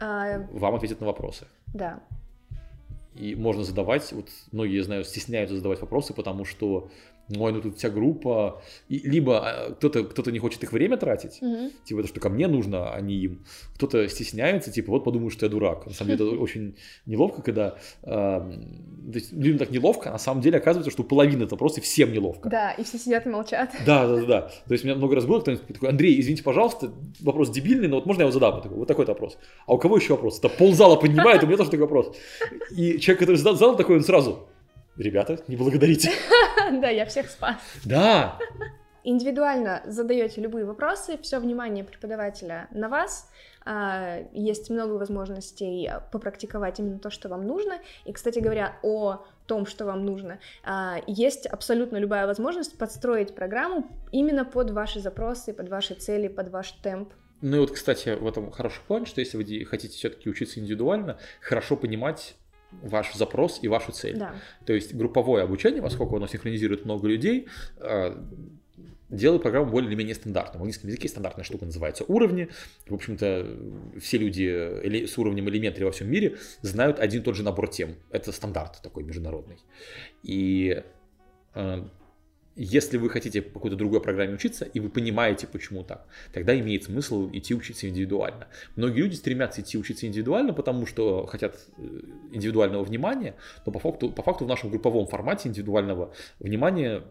А, 0.00 0.48
Вам 0.52 0.74
ответят 0.74 1.00
на 1.00 1.06
вопросы. 1.06 1.46
Да. 1.72 2.00
И 3.14 3.34
можно 3.34 3.62
задавать, 3.62 4.12
вот 4.12 4.28
многие, 4.50 4.76
я 4.76 4.84
знаю, 4.84 5.04
стесняются 5.04 5.54
задавать 5.56 5.80
вопросы, 5.80 6.12
потому 6.14 6.44
что, 6.44 6.88
ой, 7.38 7.52
ну 7.52 7.60
тут 7.60 7.78
вся 7.78 7.90
группа, 7.90 8.62
и, 8.88 8.98
либо 8.98 9.40
а, 9.40 9.70
кто-то 9.72 10.04
кто 10.04 10.30
не 10.30 10.38
хочет 10.38 10.62
их 10.62 10.72
время 10.72 10.96
тратить, 10.96 11.40
Мгм. 11.42 11.70
типа 11.84 12.00
это 12.00 12.08
что 12.08 12.20
ко 12.20 12.28
мне 12.28 12.48
нужно, 12.48 12.92
а 12.92 13.00
не 13.00 13.14
им. 13.14 13.44
Кто-то 13.74 14.08
стесняется, 14.08 14.70
типа 14.70 14.90
вот 14.90 15.04
подумают, 15.04 15.32
что 15.32 15.46
я 15.46 15.50
дурак. 15.50 15.86
На 15.86 15.92
самом 15.92 16.16
деле 16.16 16.30
это 16.30 16.40
очень 16.42 16.76
неловко, 17.06 17.42
когда 17.42 17.76
а, 18.02 18.40
то 18.40 19.14
есть 19.18 19.32
людям 19.32 19.58
так 19.58 19.70
неловко, 19.70 20.08
а 20.10 20.12
на 20.12 20.18
самом 20.18 20.40
деле 20.40 20.58
оказывается, 20.58 20.90
что 20.90 21.02
половина 21.04 21.44
это 21.44 21.56
просто 21.56 21.80
всем 21.80 22.12
неловко. 22.12 22.48
Да, 22.48 22.72
и 22.72 22.84
все 22.84 22.98
сидят 22.98 23.26
и 23.26 23.28
молчат. 23.28 23.70
Да, 23.86 24.06
да, 24.06 24.16
да, 24.16 24.26
да. 24.26 24.40
То 24.66 24.72
есть 24.72 24.84
у 24.84 24.86
меня 24.86 24.96
много 24.96 25.14
раз 25.14 25.24
было, 25.26 25.40
кто-нибудь 25.40 25.66
такой, 25.66 25.88
Андрей, 25.88 26.20
извините, 26.20 26.42
пожалуйста, 26.42 26.92
вопрос 27.20 27.50
дебильный, 27.50 27.88
но 27.88 27.96
вот 27.96 28.06
можно 28.06 28.22
я 28.22 28.28
его 28.28 28.32
задам? 28.32 28.62
Такой, 28.62 28.78
вот 28.78 28.88
такой 28.88 29.04
вопрос. 29.06 29.38
А 29.66 29.74
у 29.74 29.78
кого 29.78 29.96
еще 29.96 30.14
вопрос? 30.14 30.38
Это 30.38 30.48
ползала 30.48 30.96
поднимает, 30.96 31.42
у 31.42 31.46
меня 31.46 31.56
тоже 31.56 31.70
такой 31.70 31.82
вопрос. 31.86 32.14
И 32.70 32.98
человек, 32.98 33.20
который 33.20 33.36
задал, 33.36 33.54
задал 33.54 33.76
такой, 33.76 33.96
он 33.96 34.02
сразу, 34.02 34.48
ребята, 34.96 35.38
не 35.48 35.56
благодарите. 35.56 36.10
Да, 36.72 36.88
я 36.88 37.06
всех 37.06 37.28
спас. 37.28 37.56
Да, 37.84 38.38
Индивидуально 39.04 39.82
задаете 39.84 40.40
любые 40.40 40.64
вопросы, 40.64 41.18
все 41.22 41.40
внимание 41.40 41.82
преподавателя 41.82 42.68
на 42.70 42.88
вас. 42.88 43.28
А, 43.64 44.20
Есть 44.32 44.70
много 44.70 44.92
возможностей 44.92 45.90
попрактиковать 46.12 46.78
именно 46.78 47.00
то, 47.00 47.10
что 47.10 47.28
вам 47.28 47.44
нужно. 47.44 47.80
И, 48.04 48.12
кстати 48.12 48.38
говоря, 48.38 48.76
о 48.82 49.24
том, 49.46 49.66
что 49.66 49.86
вам 49.86 50.06
нужно, 50.06 50.38
а, 50.62 51.00
есть 51.08 51.46
абсолютно 51.46 51.96
любая 51.96 52.28
возможность 52.28 52.78
подстроить 52.78 53.34
программу 53.34 53.88
именно 54.12 54.44
под 54.44 54.70
ваши 54.70 55.00
запросы, 55.00 55.52
под 55.52 55.68
ваши 55.68 55.94
цели, 55.94 56.28
под 56.28 56.50
ваш 56.50 56.70
темп. 56.72 57.12
Ну 57.40 57.56
и 57.56 57.60
вот, 57.60 57.72
кстати, 57.72 58.10
в 58.10 58.26
этом 58.26 58.52
хороший 58.52 58.82
план, 58.86 59.04
что 59.04 59.20
если 59.20 59.36
вы 59.36 59.64
хотите 59.64 59.96
все-таки 59.96 60.30
учиться 60.30 60.60
индивидуально, 60.60 61.18
хорошо 61.40 61.76
понимать 61.76 62.36
ваш 62.82 63.14
запрос 63.14 63.60
и 63.62 63.68
вашу 63.68 63.92
цель. 63.92 64.16
Да. 64.16 64.34
То 64.66 64.72
есть 64.72 64.94
групповое 64.94 65.44
обучение, 65.44 65.82
поскольку 65.82 66.16
оно 66.16 66.26
синхронизирует 66.26 66.84
много 66.84 67.08
людей, 67.08 67.48
э, 67.78 68.16
делает 69.12 69.42
программу 69.42 69.70
более 69.70 69.88
или 69.88 69.96
менее 69.96 70.14
стандартной. 70.14 70.58
В 70.58 70.62
английском 70.62 70.88
языке 70.88 71.08
стандартная 71.08 71.44
штука 71.44 71.66
называется 71.66 72.04
уровни. 72.08 72.48
В 72.86 72.94
общем-то, 72.94 73.46
все 74.00 74.18
люди 74.18 75.06
с 75.06 75.18
уровнем 75.18 75.48
элементаря 75.48 75.86
во 75.86 75.92
всем 75.92 76.10
мире 76.10 76.38
знают 76.62 76.98
один 76.98 77.20
и 77.20 77.24
тот 77.24 77.36
же 77.36 77.42
набор 77.42 77.68
тем. 77.68 77.96
Это 78.10 78.32
стандарт 78.32 78.80
такой 78.82 79.04
международный. 79.04 79.58
И 80.22 80.82
э, 81.54 81.84
если 82.54 82.98
вы 82.98 83.08
хотите 83.08 83.40
по 83.42 83.54
какой-то 83.54 83.76
другой 83.76 84.00
программе 84.00 84.34
учиться, 84.34 84.64
и 84.64 84.80
вы 84.80 84.90
понимаете, 84.90 85.46
почему 85.46 85.84
так, 85.84 86.06
тогда 86.32 86.58
имеет 86.58 86.84
смысл 86.84 87.30
идти 87.32 87.54
учиться 87.54 87.88
индивидуально. 87.88 88.48
Многие 88.76 89.02
люди 89.02 89.14
стремятся 89.14 89.62
идти 89.62 89.78
учиться 89.78 90.06
индивидуально, 90.06 90.52
потому 90.52 90.86
что 90.86 91.26
хотят 91.26 91.56
э, 91.78 91.82
индивидуального 92.32 92.84
внимания, 92.84 93.36
но 93.64 93.72
по 93.72 93.78
факту, 93.78 94.10
по 94.10 94.22
факту 94.22 94.44
в 94.44 94.48
нашем 94.48 94.70
групповом 94.70 95.06
формате 95.06 95.48
индивидуального 95.48 96.12
внимания 96.38 97.02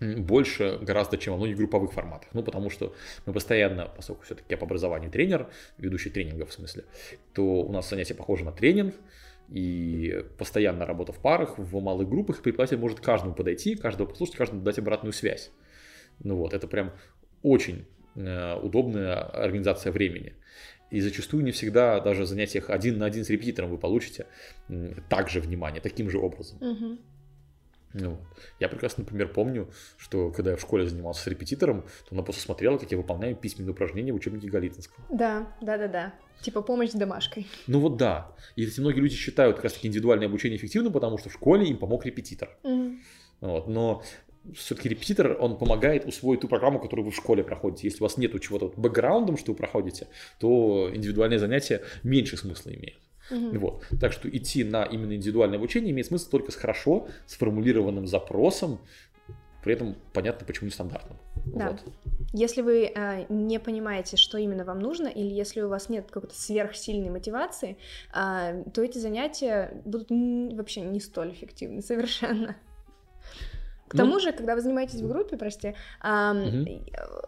больше 0.00 0.78
гораздо, 0.80 1.18
чем 1.18 1.34
во 1.34 1.38
многих 1.38 1.56
групповых 1.58 1.92
форматах. 1.92 2.30
Ну, 2.32 2.42
потому 2.42 2.70
что 2.70 2.94
мы 3.26 3.32
постоянно, 3.32 3.90
поскольку 3.94 4.24
все-таки 4.24 4.46
я 4.48 4.56
по 4.56 4.64
образованию 4.64 5.10
тренер, 5.10 5.48
ведущий 5.78 6.10
тренингов 6.10 6.50
в 6.50 6.52
смысле, 6.52 6.84
то 7.34 7.42
у 7.42 7.72
нас 7.72 7.88
занятия 7.88 8.14
похожи 8.14 8.44
на 8.44 8.52
тренинг, 8.52 8.94
и 9.50 10.24
постоянно 10.38 10.86
работа 10.86 11.12
в 11.12 11.18
парах, 11.18 11.58
в 11.58 11.80
малых 11.80 12.08
группах, 12.08 12.42
преподаватель 12.42 12.78
может 12.78 13.00
каждому 13.00 13.34
подойти, 13.34 13.74
каждого 13.74 14.08
послушать, 14.08 14.36
каждому 14.36 14.62
дать 14.62 14.78
обратную 14.78 15.12
связь. 15.12 15.50
Ну 16.22 16.36
вот, 16.36 16.54
это 16.54 16.68
прям 16.68 16.92
очень 17.42 17.86
э, 18.14 18.54
удобная 18.60 19.20
организация 19.20 19.92
времени. 19.92 20.34
И 20.90 21.00
зачастую 21.00 21.44
не 21.44 21.52
всегда 21.52 22.00
даже 22.00 22.22
в 22.22 22.26
занятиях 22.26 22.70
один 22.70 22.98
на 22.98 23.06
один 23.06 23.24
с 23.24 23.30
репетитором 23.30 23.70
вы 23.70 23.78
получите 23.78 24.26
также 25.08 25.40
внимание, 25.40 25.80
таким 25.80 26.10
же 26.10 26.18
образом. 26.18 26.58
Мгм. 26.60 26.98
Ну, 27.92 28.10
вот. 28.10 28.20
Я 28.60 28.68
прекрасно, 28.68 29.02
например, 29.02 29.32
помню, 29.32 29.68
что 29.96 30.30
когда 30.30 30.52
я 30.52 30.56
в 30.56 30.60
школе 30.60 30.88
занимался 30.88 31.22
с 31.22 31.26
репетитором, 31.26 31.82
то 31.82 32.14
она 32.14 32.22
просто 32.22 32.42
смотрела, 32.42 32.78
как 32.78 32.90
я 32.90 32.96
выполняю 32.96 33.34
письменные 33.34 33.72
упражнения 33.72 34.12
в 34.12 34.16
учебнике 34.16 34.48
Голицынского. 34.48 35.04
Да, 35.10 35.52
да, 35.60 35.76
да, 35.76 35.88
да. 35.88 36.14
Типа 36.40 36.62
помощь 36.62 36.90
с 36.90 36.94
домашкой. 36.94 37.46
Ну 37.66 37.80
вот 37.80 37.96
да. 37.96 38.34
И 38.56 38.64
эти 38.64 38.80
многие 38.80 39.00
люди 39.00 39.14
считают 39.14 39.56
как 39.56 39.64
раз 39.64 39.74
таки 39.74 39.88
индивидуальное 39.88 40.26
обучение 40.26 40.56
эффективным, 40.56 40.92
потому 40.92 41.18
что 41.18 41.28
в 41.28 41.32
школе 41.32 41.68
им 41.68 41.76
помог 41.76 42.06
репетитор. 42.06 42.56
Мгм. 42.62 43.02
Вот. 43.40 43.68
Но 43.68 44.02
все-таки 44.54 44.88
репетитор, 44.88 45.36
он 45.38 45.58
помогает 45.58 46.06
усвоить 46.06 46.40
ту 46.40 46.48
программу, 46.48 46.80
которую 46.80 47.04
вы 47.04 47.12
в 47.12 47.16
школе 47.16 47.44
проходите. 47.44 47.88
Если 47.88 48.00
у 48.00 48.04
вас 48.04 48.16
нету 48.16 48.38
чего-то 48.38 48.66
вот 48.66 48.78
бэкграундом, 48.78 49.36
что 49.36 49.52
вы 49.52 49.58
проходите, 49.58 50.08
то 50.38 50.90
индивидуальные 50.94 51.38
занятия 51.38 51.82
меньше 52.02 52.36
смысла 52.36 52.70
имеют. 52.70 53.00
Мгм. 53.30 53.58
Вот. 53.58 53.84
Так 54.00 54.12
что 54.12 54.28
идти 54.28 54.64
на 54.64 54.84
именно 54.84 55.14
индивидуальное 55.14 55.58
обучение 55.58 55.92
имеет 55.92 56.06
смысл 56.06 56.30
только 56.30 56.52
с 56.52 56.56
хорошо 56.56 57.08
сформулированным 57.26 58.06
запросом, 58.06 58.80
при 59.62 59.74
этом 59.74 59.96
понятно, 60.12 60.46
почему 60.46 60.68
нестандартным. 60.68 61.18
Да. 61.46 61.70
Вот. 61.70 61.80
Если 62.32 62.62
вы 62.62 62.84
э, 62.94 63.26
не 63.28 63.58
понимаете, 63.60 64.16
что 64.16 64.38
именно 64.38 64.64
вам 64.64 64.78
нужно, 64.78 65.08
или 65.08 65.28
если 65.28 65.60
у 65.60 65.68
вас 65.68 65.88
нет 65.88 66.10
какой-то 66.10 66.34
сверхсильной 66.34 67.10
мотивации, 67.10 67.76
а, 68.12 68.62
то 68.74 68.82
эти 68.82 68.98
занятия 68.98 69.82
будут 69.84 70.10
вообще 70.10 70.80
не 70.82 71.00
столь 71.00 71.32
эффективны 71.32 71.82
совершенно. 71.82 72.56
К 73.90 73.94
Ну- 73.94 73.98
тому 74.04 74.20
же, 74.20 74.30
когда 74.30 74.54
вы 74.54 74.60
занимаетесь 74.60 75.00
в 75.00 75.08
группе, 75.08 75.36
прости, 75.36 75.74
ам, 76.00 76.38
Мгм. 76.42 76.64
э, 76.64 76.80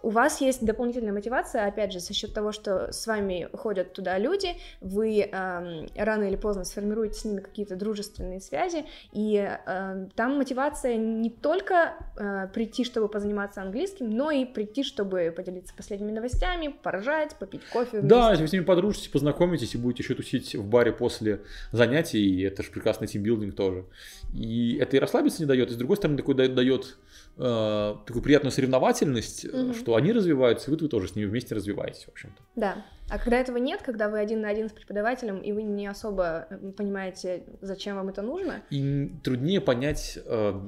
у 0.05 0.11
вас 0.11 0.41
есть 0.41 0.65
дополнительная 0.65 1.13
мотивация, 1.13 1.67
опять 1.67 1.93
же, 1.93 1.99
за 1.99 2.15
счет 2.15 2.33
того, 2.33 2.53
что 2.53 2.93
с 2.93 3.05
вами 3.09 3.49
ходят 3.53 3.93
туда 3.93 4.17
люди, 4.17 4.51
вы 4.81 5.29
ам, 5.33 5.87
рано 5.97 6.23
или 6.29 6.37
поздно 6.37 6.63
сформируете 6.65 7.19
с 7.19 7.25
ними 7.25 7.41
какие-то 7.41 7.75
дружественные 7.75 8.41
связи, 8.41 8.85
и 9.13 9.45
э, 9.67 10.07
там 10.15 10.39
мотивация 10.39 10.97
не 10.97 11.31
только 11.31 11.95
э, 12.17 12.47
прийти, 12.55 12.85
чтобы 12.85 13.09
позаниматься 13.09 13.61
английским, 13.61 14.09
но 14.09 14.31
и 14.31 14.45
прийти, 14.45 14.85
чтобы 14.85 15.33
поделиться 15.37 15.75
последними 15.77 16.13
новостями, 16.13 16.69
поржать, 16.81 17.35
попить 17.41 17.63
кофе. 17.73 18.03
Да, 18.03 18.29
вместе. 18.29 18.31
если 18.31 18.43
вы 18.43 18.49
с 18.49 18.53
ними 18.53 18.65
подружитесь, 18.65 19.09
познакомитесь 19.09 19.75
и 19.75 19.79
будете 19.79 20.05
еще 20.05 20.15
тусить 20.15 20.55
в 20.55 20.65
баре 20.65 20.93
после 20.93 21.41
занятий, 21.73 22.21
и 22.25 22.43
это 22.43 22.63
же 22.63 22.71
прекрасный 22.71 23.09
тимбилдинг 23.09 23.57
тоже. 23.57 23.85
И 24.33 24.77
это 24.81 24.97
и 24.97 25.01
расслабиться 25.01 25.43
не 25.43 25.47
дает, 25.47 25.71
и 25.71 25.75
с 25.75 25.77
другой 25.77 25.97
стороны 25.97 26.17
такой 26.17 26.37
да- 26.37 26.52
дает 26.53 26.97
э, 27.39 27.95
такую 28.07 28.23
приятную 28.23 28.53
соревновательность, 28.53 29.45
Мгм. 29.45 29.75
что 29.75 29.97
они 29.97 30.13
развиваются, 30.13 30.71
и 30.71 30.75
вы, 30.75 30.81
вы 30.81 30.89
тоже 30.89 31.09
с 31.09 31.17
ними 31.17 31.27
вместе 31.27 31.55
развиваетесь, 31.55 32.05
в 32.05 32.09
общем-то. 32.11 32.43
Да. 32.57 32.85
А 33.09 33.19
когда 33.19 33.39
этого 33.39 33.57
нет, 33.57 33.83
когда 33.83 34.09
вы 34.09 34.19
один 34.21 34.41
на 34.43 34.49
один 34.49 34.69
с 34.69 34.73
преподавателем, 34.73 35.39
и 35.41 35.53
вы 35.53 35.63
не 35.63 35.87
особо 35.87 36.47
э, 36.51 36.73
понимаете, 36.77 37.45
зачем 37.61 37.97
вам 37.97 38.09
это 38.09 38.23
нужно, 38.23 38.63
И 38.71 39.11
труднее 39.23 39.61
понять, 39.61 40.19
э, 40.25 40.61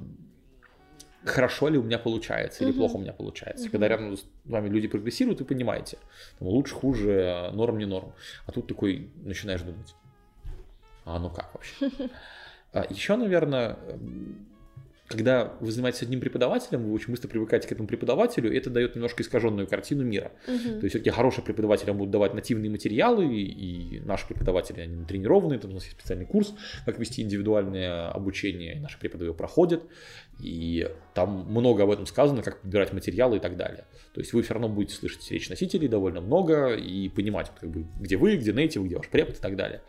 хорошо 1.24 1.68
ли 1.68 1.78
у 1.78 1.82
меня 1.82 1.98
получается 1.98 2.64
или 2.64 2.72
плохо 2.72 2.96
у 2.96 3.00
меня 3.00 3.12
получается. 3.12 3.64
Мгм. 3.64 3.72
Когда 3.72 3.88
рядом 3.88 4.16
с 4.16 4.26
вами 4.44 4.68
люди 4.68 4.88
прогрессируют, 4.88 5.40
вы 5.40 5.46
понимаете, 5.46 5.98
там, 6.38 6.48
лучше, 6.48 6.74
хуже, 6.74 7.50
норм, 7.52 7.78
не 7.78 7.86
норм. 7.86 8.12
А 8.46 8.52
тут 8.52 8.66
такой 8.66 9.10
начинаешь 9.22 9.62
думать, 9.62 9.94
а 11.04 11.18
ну 11.18 11.30
как 11.30 11.52
вообще? 11.54 11.90
А 12.72 12.84
еще, 12.90 13.14
наверное, 13.14 13.78
когда 15.08 15.52
вы 15.60 15.70
занимаетесь 15.70 16.02
одним 16.02 16.20
преподавателем, 16.20 16.84
вы 16.84 16.92
очень 16.94 17.10
быстро 17.10 17.28
привыкаете 17.28 17.68
к 17.68 17.72
этому 17.72 17.86
преподавателю, 17.86 18.50
и 18.50 18.56
это 18.56 18.70
дает 18.70 18.94
немножко 18.94 19.22
искаженную 19.22 19.66
картину 19.66 20.02
мира. 20.02 20.32
Мгм. 20.48 20.80
То 20.80 20.86
есть 20.86 20.90
все-таки 20.90 21.10
хорошие 21.10 21.44
преподаватели 21.44 21.90
будут 21.90 22.10
давать 22.10 22.32
нативные 22.32 22.70
материалы, 22.70 23.26
и, 23.26 23.96
и 23.96 24.00
наши 24.00 24.26
преподаватели, 24.26 24.80
они 24.80 24.96
натренированные, 24.96 25.58
там 25.58 25.72
у 25.72 25.74
нас 25.74 25.84
есть 25.84 25.98
специальный 25.98 26.24
курс, 26.24 26.54
как 26.86 26.98
вести 26.98 27.20
индивидуальное 27.20 28.08
обучение, 28.08 28.76
и 28.76 28.80
наши 28.80 28.98
преподаватели 28.98 29.36
проходят, 29.36 29.82
и 30.40 30.88
там 31.12 31.46
много 31.50 31.82
об 31.82 31.90
этом 31.90 32.06
сказано, 32.06 32.42
как 32.42 32.62
подбирать 32.62 32.92
материалы 32.94 33.36
и 33.36 33.40
так 33.40 33.56
далее. 33.56 33.84
То 34.14 34.20
есть 34.20 34.32
вы 34.32 34.42
все 34.42 34.54
равно 34.54 34.68
будете 34.68 34.94
слышать 34.94 35.30
речь 35.30 35.50
носителей 35.50 35.86
довольно 35.86 36.22
много 36.22 36.74
и 36.74 37.10
понимать, 37.10 37.52
как 37.60 37.68
бы, 37.70 37.86
где 38.00 38.16
вы, 38.16 38.36
где 38.36 38.52
нейтив, 38.52 38.84
где 38.84 38.96
ваш 38.96 39.08
препод 39.08 39.36
и 39.36 39.40
так 39.40 39.54
далее. 39.56 39.82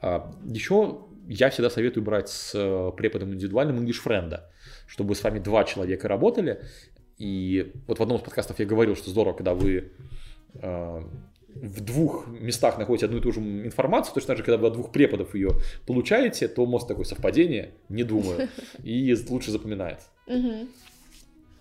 А, 0.00 0.32
Еще 0.44 0.98
я 1.28 1.50
всегда 1.50 1.70
советую 1.70 2.02
брать 2.02 2.28
с 2.28 2.52
э, 2.54 2.92
преподом 2.96 3.34
индивидуальным 3.34 3.84
English 3.84 4.02
Friend, 4.04 4.40
чтобы 4.86 5.14
с 5.14 5.22
вами 5.22 5.38
два 5.38 5.64
человека 5.64 6.08
работали. 6.08 6.62
И 7.18 7.72
вот 7.86 7.98
в 7.98 8.02
одном 8.02 8.18
из 8.18 8.22
подкастов 8.22 8.58
я 8.58 8.64
говорил, 8.64 8.96
что 8.96 9.10
здорово, 9.10 9.34
когда 9.34 9.54
вы 9.54 9.92
э, 10.54 11.02
в 11.54 11.80
двух 11.82 12.26
местах 12.28 12.78
находите 12.78 13.06
одну 13.06 13.18
и 13.18 13.20
ту 13.20 13.32
же 13.32 13.40
информацию, 13.40 14.14
точно 14.14 14.28
так 14.28 14.38
же, 14.38 14.42
когда 14.44 14.56
вы 14.56 14.68
от 14.68 14.72
двух 14.72 14.90
преподов 14.90 15.34
ее 15.34 15.50
получаете, 15.86 16.48
то 16.48 16.64
мозг 16.64 16.88
такое 16.88 17.04
совпадение, 17.04 17.72
не 17.88 18.04
думаю, 18.04 18.48
и 18.82 19.14
лучше 19.28 19.50
запоминает. 19.50 19.98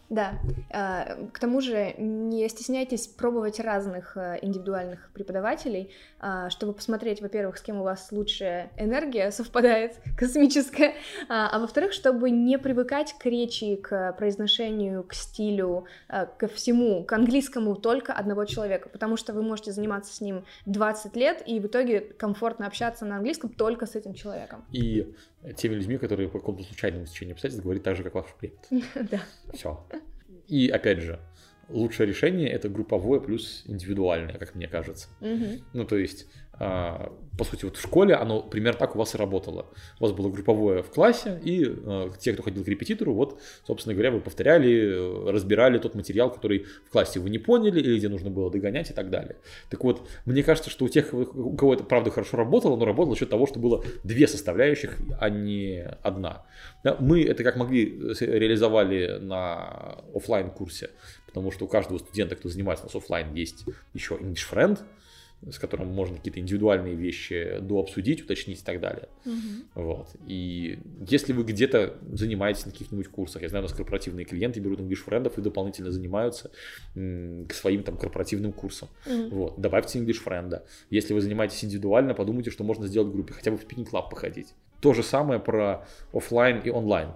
Да. 0.09 0.39
А, 0.71 1.27
К 1.33 1.39
тому 1.39 1.59
же 1.61 1.93
не 1.97 2.47
стесняйтесь 2.47 3.07
пробовать 3.07 3.59
разных 3.59 4.15
э, 4.15 4.39
индивидуальных 4.41 5.09
преподавателей, 5.13 5.91
а, 6.19 6.49
чтобы 6.49 6.73
посмотреть, 6.73 7.21
во-первых, 7.21 7.57
с 7.57 7.61
кем 7.61 7.81
у 7.81 7.83
вас 7.83 8.07
лучшая 8.11 8.71
энергия 8.77 9.31
совпадает, 9.31 9.95
космическая, 10.17 10.93
а 11.27 11.49
а 11.49 11.59
во-вторых, 11.59 11.91
чтобы 11.91 12.29
не 12.29 12.57
привыкать 12.57 13.15
к 13.17 13.25
речи, 13.25 13.75
к 13.75 14.13
произношению, 14.13 15.03
к 15.03 15.13
стилю, 15.13 15.85
а, 16.07 16.25
ко 16.25 16.47
всему, 16.47 17.03
к 17.03 17.11
английскому 17.11 17.75
только 17.75 18.13
одного 18.13 18.45
человека, 18.45 18.89
потому 18.89 19.17
что 19.17 19.33
вы 19.33 19.41
можете 19.41 19.71
заниматься 19.71 20.13
с 20.13 20.21
ним 20.21 20.45
20 20.65 21.15
лет 21.15 21.43
и 21.45 21.59
в 21.59 21.67
итоге 21.67 21.99
комфортно 21.99 22.67
общаться 22.67 23.05
на 23.05 23.17
английском 23.17 23.49
только 23.49 23.85
с 23.85 23.95
этим 23.95 24.13
человеком. 24.13 24.63
И 24.71 25.15
теми 25.55 25.75
людьми, 25.75 25.97
которые 25.97 26.29
по 26.29 26.39
какому-то 26.39 26.63
случайному 26.63 27.05
стечению 27.05 27.33
обстоятельств 27.33 27.63
говорят 27.63 27.83
так 27.83 27.95
же, 27.95 28.03
как 28.03 28.15
ваш 28.15 28.25
препод. 28.39 28.65
Да. 29.11 29.21
Все. 29.53 29.85
И 30.47 30.69
опять 30.69 31.01
же, 31.01 31.19
лучшее 31.69 32.07
решение 32.07 32.49
это 32.49 32.69
групповое 32.69 33.21
плюс 33.21 33.63
индивидуальное, 33.65 34.37
как 34.37 34.55
мне 34.55 34.67
кажется. 34.67 35.09
Ну, 35.73 35.85
то 35.85 35.97
есть, 35.97 36.27
по 36.57 37.43
сути, 37.43 37.65
вот 37.65 37.77
в 37.77 37.81
школе 37.81 38.15
оно 38.15 38.41
примерно 38.41 38.79
так 38.79 38.95
у 38.95 38.99
вас 38.99 39.13
и 39.13 39.17
работало. 39.17 39.67
У 39.99 40.03
вас 40.03 40.11
было 40.11 40.29
групповое 40.29 40.81
в 40.81 40.89
классе, 40.89 41.39
и 41.43 41.65
а, 41.65 42.09
те, 42.19 42.33
кто 42.33 42.43
ходил 42.43 42.63
к 42.63 42.67
репетитору, 42.67 43.13
вот, 43.13 43.39
собственно 43.65 43.93
говоря, 43.93 44.11
вы 44.11 44.21
повторяли, 44.21 45.27
э, 45.27 45.31
разбирали 45.31 45.77
тот 45.77 45.93
материал, 45.93 46.31
который 46.31 46.65
в 46.85 46.89
классе 46.89 47.19
вы 47.19 47.29
не 47.29 47.37
поняли, 47.37 47.79
или 47.79 47.97
где 47.97 48.09
нужно 48.09 48.31
было 48.31 48.49
догонять 48.49 48.89
и 48.89 48.93
так 48.93 49.09
далее. 49.09 49.35
Так 49.69 49.83
вот, 49.83 50.07
мне 50.25 50.41
кажется, 50.43 50.69
что 50.69 50.85
у 50.85 50.89
тех, 50.89 51.13
у 51.13 51.55
кого 51.55 51.75
это 51.75 51.83
правда 51.83 52.09
хорошо 52.09 52.37
работало, 52.37 52.75
но 52.75 52.85
работало 52.85 53.13
за 53.13 53.19
счет 53.19 53.29
того, 53.29 53.45
что 53.45 53.59
было 53.59 53.83
две 54.03 54.27
составляющих, 54.27 54.97
а 55.19 55.29
не 55.29 55.85
одна. 56.01 56.45
Да, 56.83 56.97
мы 56.99 57.23
это 57.23 57.43
как 57.43 57.55
могли 57.55 57.85
э, 57.85 58.25
реализовали 58.25 59.19
на 59.19 60.01
оффлайн 60.13 60.49
курсе 60.49 60.89
потому 61.37 61.51
что 61.51 61.65
у 61.65 61.67
каждого 61.67 61.99
студента, 61.99 62.35
кто 62.35 62.49
занимается 62.49 62.85
у 62.85 62.87
нас 62.87 62.95
оффлайн, 62.95 63.31
есть 63.35 63.65
еще 63.93 64.15
English 64.15 64.51
Friend, 64.51 64.79
с 65.49 65.59
которым 65.59 65.89
можно 65.89 66.17
какие-то 66.17 66.39
индивидуальные 66.39 66.95
вещи 66.95 67.59
дообсудить, 67.61 68.23
уточнить 68.23 68.61
и 68.61 68.63
так 68.63 68.79
далее. 68.79 69.07
Мгм. 69.25 69.63
Вот. 69.75 70.09
И 70.25 70.79
если 71.07 71.33
вы 71.33 71.43
где-то 71.43 71.97
занимаетесь 72.11 72.65
на 72.65 72.71
каких-нибудь 72.71 73.07
курсах, 73.09 73.43
я 73.43 73.49
знаю, 73.49 73.63
у 73.63 73.67
нас 73.67 73.75
корпоративные 73.75 74.25
клиенты 74.25 74.59
берут 74.59 74.79
English 74.79 74.95
friend 74.95 75.27
ов 75.27 75.37
и 75.37 75.41
дополнительно 75.41 75.91
занимаются 75.91 76.51
к 76.93 77.53
своим 77.53 77.83
там 77.83 77.97
корпоративным 77.97 78.51
курсам. 78.51 78.89
Мгм. 79.05 79.29
Вот. 79.29 79.61
Добавьте 79.61 79.99
English 79.99 80.19
friend 80.19 80.54
а. 80.54 80.65
Если 80.89 81.13
вы 81.13 81.21
занимаетесь 81.21 81.63
индивидуально, 81.63 82.13
подумайте, 82.13 82.49
что 82.49 82.63
можно 82.63 82.87
сделать 82.87 83.09
в 83.09 83.11
группе, 83.13 83.33
хотя 83.33 83.51
бы 83.51 83.57
в 83.57 83.65
Club 83.67 84.09
походить. 84.09 84.53
То 84.81 84.93
же 84.93 85.03
самое 85.03 85.39
про 85.39 85.87
оффлайн 86.13 86.61
и 86.61 86.69
онлайн. 86.69 87.09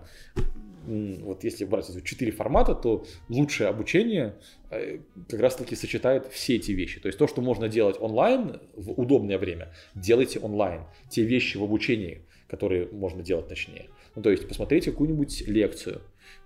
Вот 0.87 1.43
если 1.43 1.65
брать 1.65 1.87
четыре 2.03 2.31
формата, 2.31 2.73
то 2.73 3.05
лучшее 3.29 3.69
обучение 3.69 4.35
э, 4.71 4.99
как 5.29 5.39
раз 5.39 5.55
таки 5.55 5.75
сочетает 5.75 6.27
все 6.31 6.55
эти 6.55 6.71
вещи. 6.71 6.99
То 6.99 7.07
есть 7.07 7.19
то, 7.19 7.27
что 7.27 7.41
можно 7.41 7.69
делать 7.69 7.97
онлайн 7.99 8.59
в 8.75 8.99
удобное 8.99 9.37
время, 9.37 9.73
делайте 9.93 10.39
онлайн. 10.39 10.81
Те 11.09 11.23
вещи 11.23 11.57
в 11.57 11.63
обучении, 11.63 12.23
которые 12.47 12.87
можно 12.91 13.21
делать 13.21 13.47
точнее. 13.47 13.89
Ну, 14.15 14.23
то 14.23 14.31
есть 14.31 14.47
посмотрите 14.47 14.91
какую-нибудь 14.91 15.47
лекцию, 15.47 16.01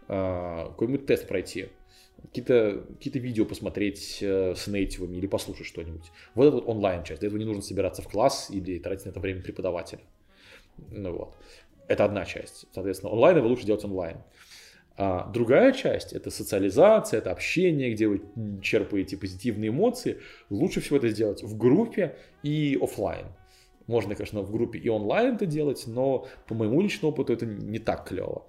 а, 0.08 0.67
какой-нибудь 0.67 1.06
тест 1.06 1.28
пройти, 1.28 1.67
какие-то 2.21 2.86
какие 2.89 3.17
видео 3.19 3.45
посмотреть 3.45 4.19
э, 4.21 4.54
с 4.56 4.67
нейтивами 4.67 5.17
или 5.17 5.28
послушать 5.28 5.65
что-нибудь. 5.65 6.12
Вот 6.34 6.45
это 6.48 6.56
вот 6.58 6.67
онлайн-часть. 6.67 7.21
Для 7.21 7.28
этого 7.28 7.39
не 7.39 7.45
нужно 7.45 7.62
собираться 7.62 8.02
в 8.02 8.08
класс 8.08 8.50
или 8.52 8.80
тратить 8.80 9.06
на 9.06 9.10
это 9.12 9.19
время 9.19 9.41
преподавателя. 9.41 10.02
Ну 10.91 11.13
вот. 11.13 11.36
Это 11.88 12.06
одна 12.06 12.26
часть. 12.26 12.65
Соответственно, 12.74 13.12
онлайн 13.12 13.41
вы 13.41 13.48
лучше 13.48 13.65
делать 13.65 13.84
онлайн. 13.86 14.17
А 14.98 15.30
другая 15.30 15.74
часть 15.74 16.13
это 16.13 16.32
социализация, 16.32 17.17
это 17.17 17.32
общение, 17.32 17.93
где 17.93 18.08
вы 18.08 18.21
черпаете 18.62 19.17
позитивные 19.17 19.69
эмоции. 19.69 20.21
Лучше 20.50 20.80
всего 20.80 20.98
это 20.98 21.10
сделать 21.10 21.43
в 21.43 21.58
группе 21.58 22.17
и 22.43 22.78
офлайн. 22.82 23.28
Можно, 23.88 24.15
конечно, 24.15 24.41
в 24.41 24.52
группе 24.52 24.80
и 24.80 24.89
онлайн 24.89 25.36
это 25.36 25.45
делать, 25.45 25.84
но 25.86 26.28
по 26.48 26.56
моему 26.56 26.82
личному 26.82 27.12
опыту 27.13 27.34
это 27.34 27.45
не 27.45 27.80
так 27.80 28.08
клево. 28.08 28.48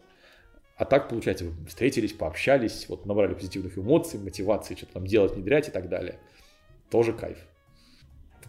А 0.77 0.85
так, 0.85 1.09
получается, 1.09 1.47
вы 1.47 1.67
встретились, 1.67 2.13
пообщались, 2.13 2.89
вот 2.89 3.07
набрали 3.07 3.35
позитивных 3.35 3.77
эмоций, 3.77 4.21
мотивации, 4.21 4.75
что-то 4.75 4.95
там 4.95 5.07
делать, 5.07 5.35
внедрять 5.35 5.69
и 5.69 5.71
так 5.71 5.89
далее. 5.89 6.21
Тоже 6.91 7.13
кайф. 7.13 7.39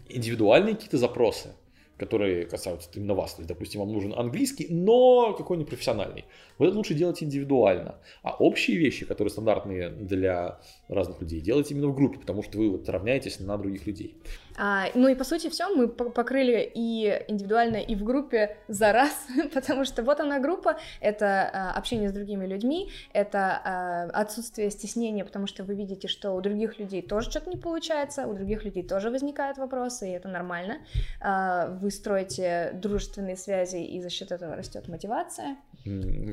Индивидуальные 0.10 0.76
какие-то 0.76 0.98
запросы, 0.98 1.50
которые 1.98 2.46
касаются 2.46 2.90
именно 2.94 3.14
вас. 3.14 3.34
То 3.34 3.42
есть, 3.42 3.50
допустим, 3.50 3.82
вам 3.82 3.92
нужен 3.92 4.14
английский, 4.16 4.68
но 4.70 5.34
какой-нибудь 5.34 5.70
профессиональный. 5.70 6.26
Вот 6.58 6.68
это 6.68 6.78
лучше 6.78 6.94
делать 6.94 7.22
индивидуально. 7.24 7.96
А 8.24 8.36
общие 8.36 8.78
вещи, 8.78 9.06
которые 9.06 9.32
стандартные 9.32 9.90
для 9.90 10.60
разных 10.88 11.22
людей, 11.22 11.42
делайте 11.42 11.74
именно 11.74 11.88
в 11.88 11.96
группе, 11.96 12.20
потому 12.20 12.44
что 12.44 12.58
вы 12.58 12.70
вот 12.70 12.88
равняетесь 12.90 13.40
на 13.40 13.58
других 13.58 13.86
людей. 13.88 14.16
А, 14.58 14.88
ну 14.96 15.08
и 15.08 15.16
по 15.16 15.24
сути 15.24 15.50
все, 15.50 15.74
мы 15.74 15.88
по- 15.88 16.10
покрыли 16.10 16.70
и 16.74 17.24
индивидуально, 17.28 17.78
и 17.78 17.96
в 17.96 18.04
группе 18.04 18.58
за 18.68 18.92
раз, 18.92 19.28
потому 19.54 19.86
что 19.86 20.04
вот 20.04 20.20
она 20.20 20.40
группа, 20.40 20.78
это 21.00 21.50
а, 21.54 21.72
общение 21.78 22.10
с 22.10 22.12
другими 22.12 22.46
людьми, 22.46 22.90
это 23.14 23.62
а, 23.64 24.04
отсутствие 24.14 24.72
стеснения, 24.72 25.24
потому 25.24 25.46
что 25.48 25.64
вы 25.64 25.76
видите, 25.76 26.08
что 26.08 26.32
у 26.32 26.42
других 26.42 26.80
людей 26.80 27.02
тоже 27.02 27.30
что-то 27.30 27.50
не 27.50 27.58
получается, 27.58 28.26
у 28.28 28.34
других 28.34 28.64
людей 28.66 28.84
тоже 28.84 29.12
возникают 29.12 29.58
вопросы, 29.58 30.10
и 30.10 30.14
это 30.14 30.28
нормально. 30.28 30.80
А, 31.22 31.70
вы 31.82 31.92
строите 31.92 32.72
дружественные 32.74 33.38
связи, 33.38 33.78
и 33.78 34.02
за 34.02 34.10
счет 34.10 34.32
этого 34.32 34.56
растет 34.56 34.88
мотивация. 34.88 35.58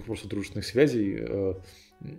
Просто 0.07 0.29
дружественных 0.29 0.65
связей. 0.65 1.55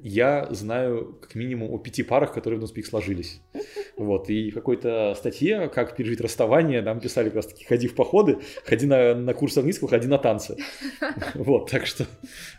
Я 0.02 0.48
знаю 0.52 1.18
как 1.22 1.36
минимум 1.36 1.72
о 1.72 1.78
пяти 1.78 2.04
парах, 2.04 2.34
которые 2.34 2.58
в 2.58 2.62
Нуспик 2.62 2.86
сложились. 2.86 3.42
Вот, 3.98 4.30
и 4.30 4.52
в 4.52 4.54
какой-то 4.56 5.16
статье, 5.16 5.70
как 5.74 5.96
пережить 5.96 6.20
расставание, 6.20 6.82
нам 6.82 7.00
писали 7.00 7.28
как 7.28 7.38
раз 7.38 7.48
таки, 7.48 7.64
ходи 7.64 7.88
в 7.88 7.96
походы, 7.96 8.40
ходи 8.66 8.86
на, 8.86 9.16
на 9.16 9.34
курс 9.34 9.56
английского, 9.58 9.90
ходи 9.90 10.08
на 10.08 10.18
танцы. 10.18 10.58
Вот, 11.34 11.72
так 11.72 11.86
что, 11.86 12.06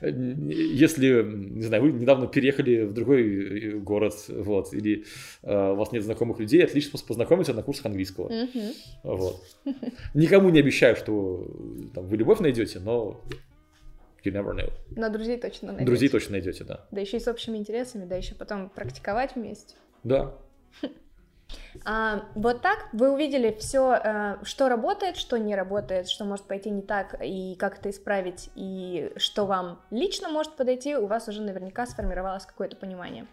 э, 0.01 0.11
если, 0.11 1.23
не 1.23 1.63
знаю, 1.63 1.83
вы 1.83 1.93
недавно 1.93 2.27
переехали 2.27 2.85
в 2.85 2.95
другой 2.95 3.23
э, 3.23 3.71
город, 3.73 4.15
вот, 4.29 4.73
или 4.73 5.05
э, 5.43 5.73
у 5.73 5.77
вас 5.77 5.93
нет 5.93 6.05
знакомых 6.05 6.41
людей, 6.41 6.65
отличный 6.65 6.89
способ 6.89 7.09
познакомиться 7.09 7.53
на 7.53 7.63
курсах 7.63 7.87
английского. 7.87 8.33
Вот. 9.03 9.45
Никому 10.15 10.49
не 10.49 10.61
обещаю, 10.61 10.97
что 10.97 11.47
там, 11.95 12.07
вы 12.07 12.17
любовь 12.17 12.41
найдете, 12.41 12.79
но 12.79 13.21
you 14.27 14.33
never 14.33 14.55
know. 14.55 14.73
Но 14.91 15.09
друзей 15.09 15.39
точно 15.39 15.69
найдете. 15.69 15.87
Друзей 15.87 16.09
точно 16.09 16.33
найдете, 16.33 16.65
да. 16.65 16.87
Да 16.91 17.01
еще 17.01 17.17
и 17.17 17.21
с 17.21 17.29
общими 17.29 17.57
интересами, 17.57 18.05
да 18.05 18.17
еще 18.17 18.35
потом 18.35 18.69
практиковать 18.69 19.37
вместе. 19.37 19.75
Да. 20.03 20.35
А, 21.85 22.25
вот 22.35 22.61
так 22.61 22.89
вы 22.93 23.13
увидели 23.13 23.55
все, 23.57 24.37
что 24.43 24.69
работает, 24.69 25.17
что 25.17 25.39
не 25.39 25.55
работает, 25.55 26.09
что 26.09 26.25
может 26.25 26.47
пойти 26.47 26.71
не 26.71 26.83
так, 26.83 27.17
и 27.23 27.55
как 27.55 27.79
это 27.79 27.91
исправить, 27.91 28.51
и 28.57 29.13
что 29.17 29.47
вам 29.47 29.81
лично 29.91 30.29
может 30.29 30.57
подойти, 30.57 30.97
у 30.97 31.07
вас 31.07 31.29
уже 31.29 31.43
наверняка 31.43 31.87
сформировалось 31.87 32.47
какое-то 32.47 32.77
понимание. 32.77 33.27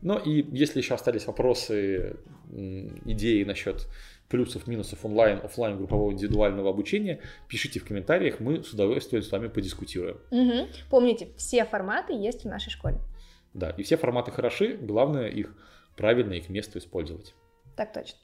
Ну 0.00 0.18
и 0.18 0.46
если 0.56 0.78
еще 0.78 0.94
остались 0.94 1.26
вопросы, 1.26 2.16
идеи 2.50 3.44
насчет 3.44 3.86
плюсов, 4.28 4.66
минусов 4.66 5.04
онлайн, 5.04 5.38
офлайн 5.42 5.76
группового 5.76 6.12
индивидуального 6.12 6.70
обучения, 6.70 7.20
пишите 7.48 7.80
в 7.80 7.86
комментариях, 7.86 8.40
мы 8.40 8.62
с 8.62 8.72
удовольствием 8.72 9.22
с 9.22 9.30
вами 9.30 9.48
подискутируем. 9.48 10.18
Мгм. 10.30 10.68
Помните, 10.90 11.28
все 11.36 11.64
форматы 11.64 12.12
есть 12.12 12.44
в 12.44 12.48
нашей 12.48 12.70
школе. 12.70 12.98
Да, 13.54 13.70
и 13.70 13.82
все 13.82 13.96
форматы 13.96 14.30
хороши, 14.30 14.76
главное 14.76 15.28
их 15.28 15.54
правильно 15.96 16.34
и 16.34 16.40
к 16.40 16.48
месту 16.48 16.78
использовать. 16.78 17.34
Так 17.76 17.92
точно. 17.92 18.18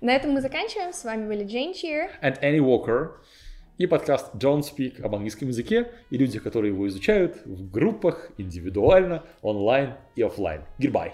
На 0.00 0.14
этом 0.14 0.32
мы 0.32 0.40
заканчиваем. 0.40 0.92
С 0.92 1.04
вами 1.04 1.26
были 1.26 1.44
Джейн 1.44 1.74
Чир. 1.74 2.10
And 2.22 2.40
Annie 2.40 2.60
Walker 2.60 3.12
и 3.78 3.86
подкаст 3.86 4.34
Don't 4.34 4.62
Speak 4.62 5.02
об 5.02 5.14
английском 5.14 5.48
языке 5.48 5.90
и 6.10 6.16
люди, 6.16 6.38
которые 6.38 6.72
его 6.72 6.88
изучают 6.88 7.44
в 7.44 7.70
группах, 7.70 8.30
индивидуально, 8.38 9.22
онлайн 9.42 9.94
и 10.14 10.22
офлайн. 10.22 10.62
Goodbye. 10.78 11.12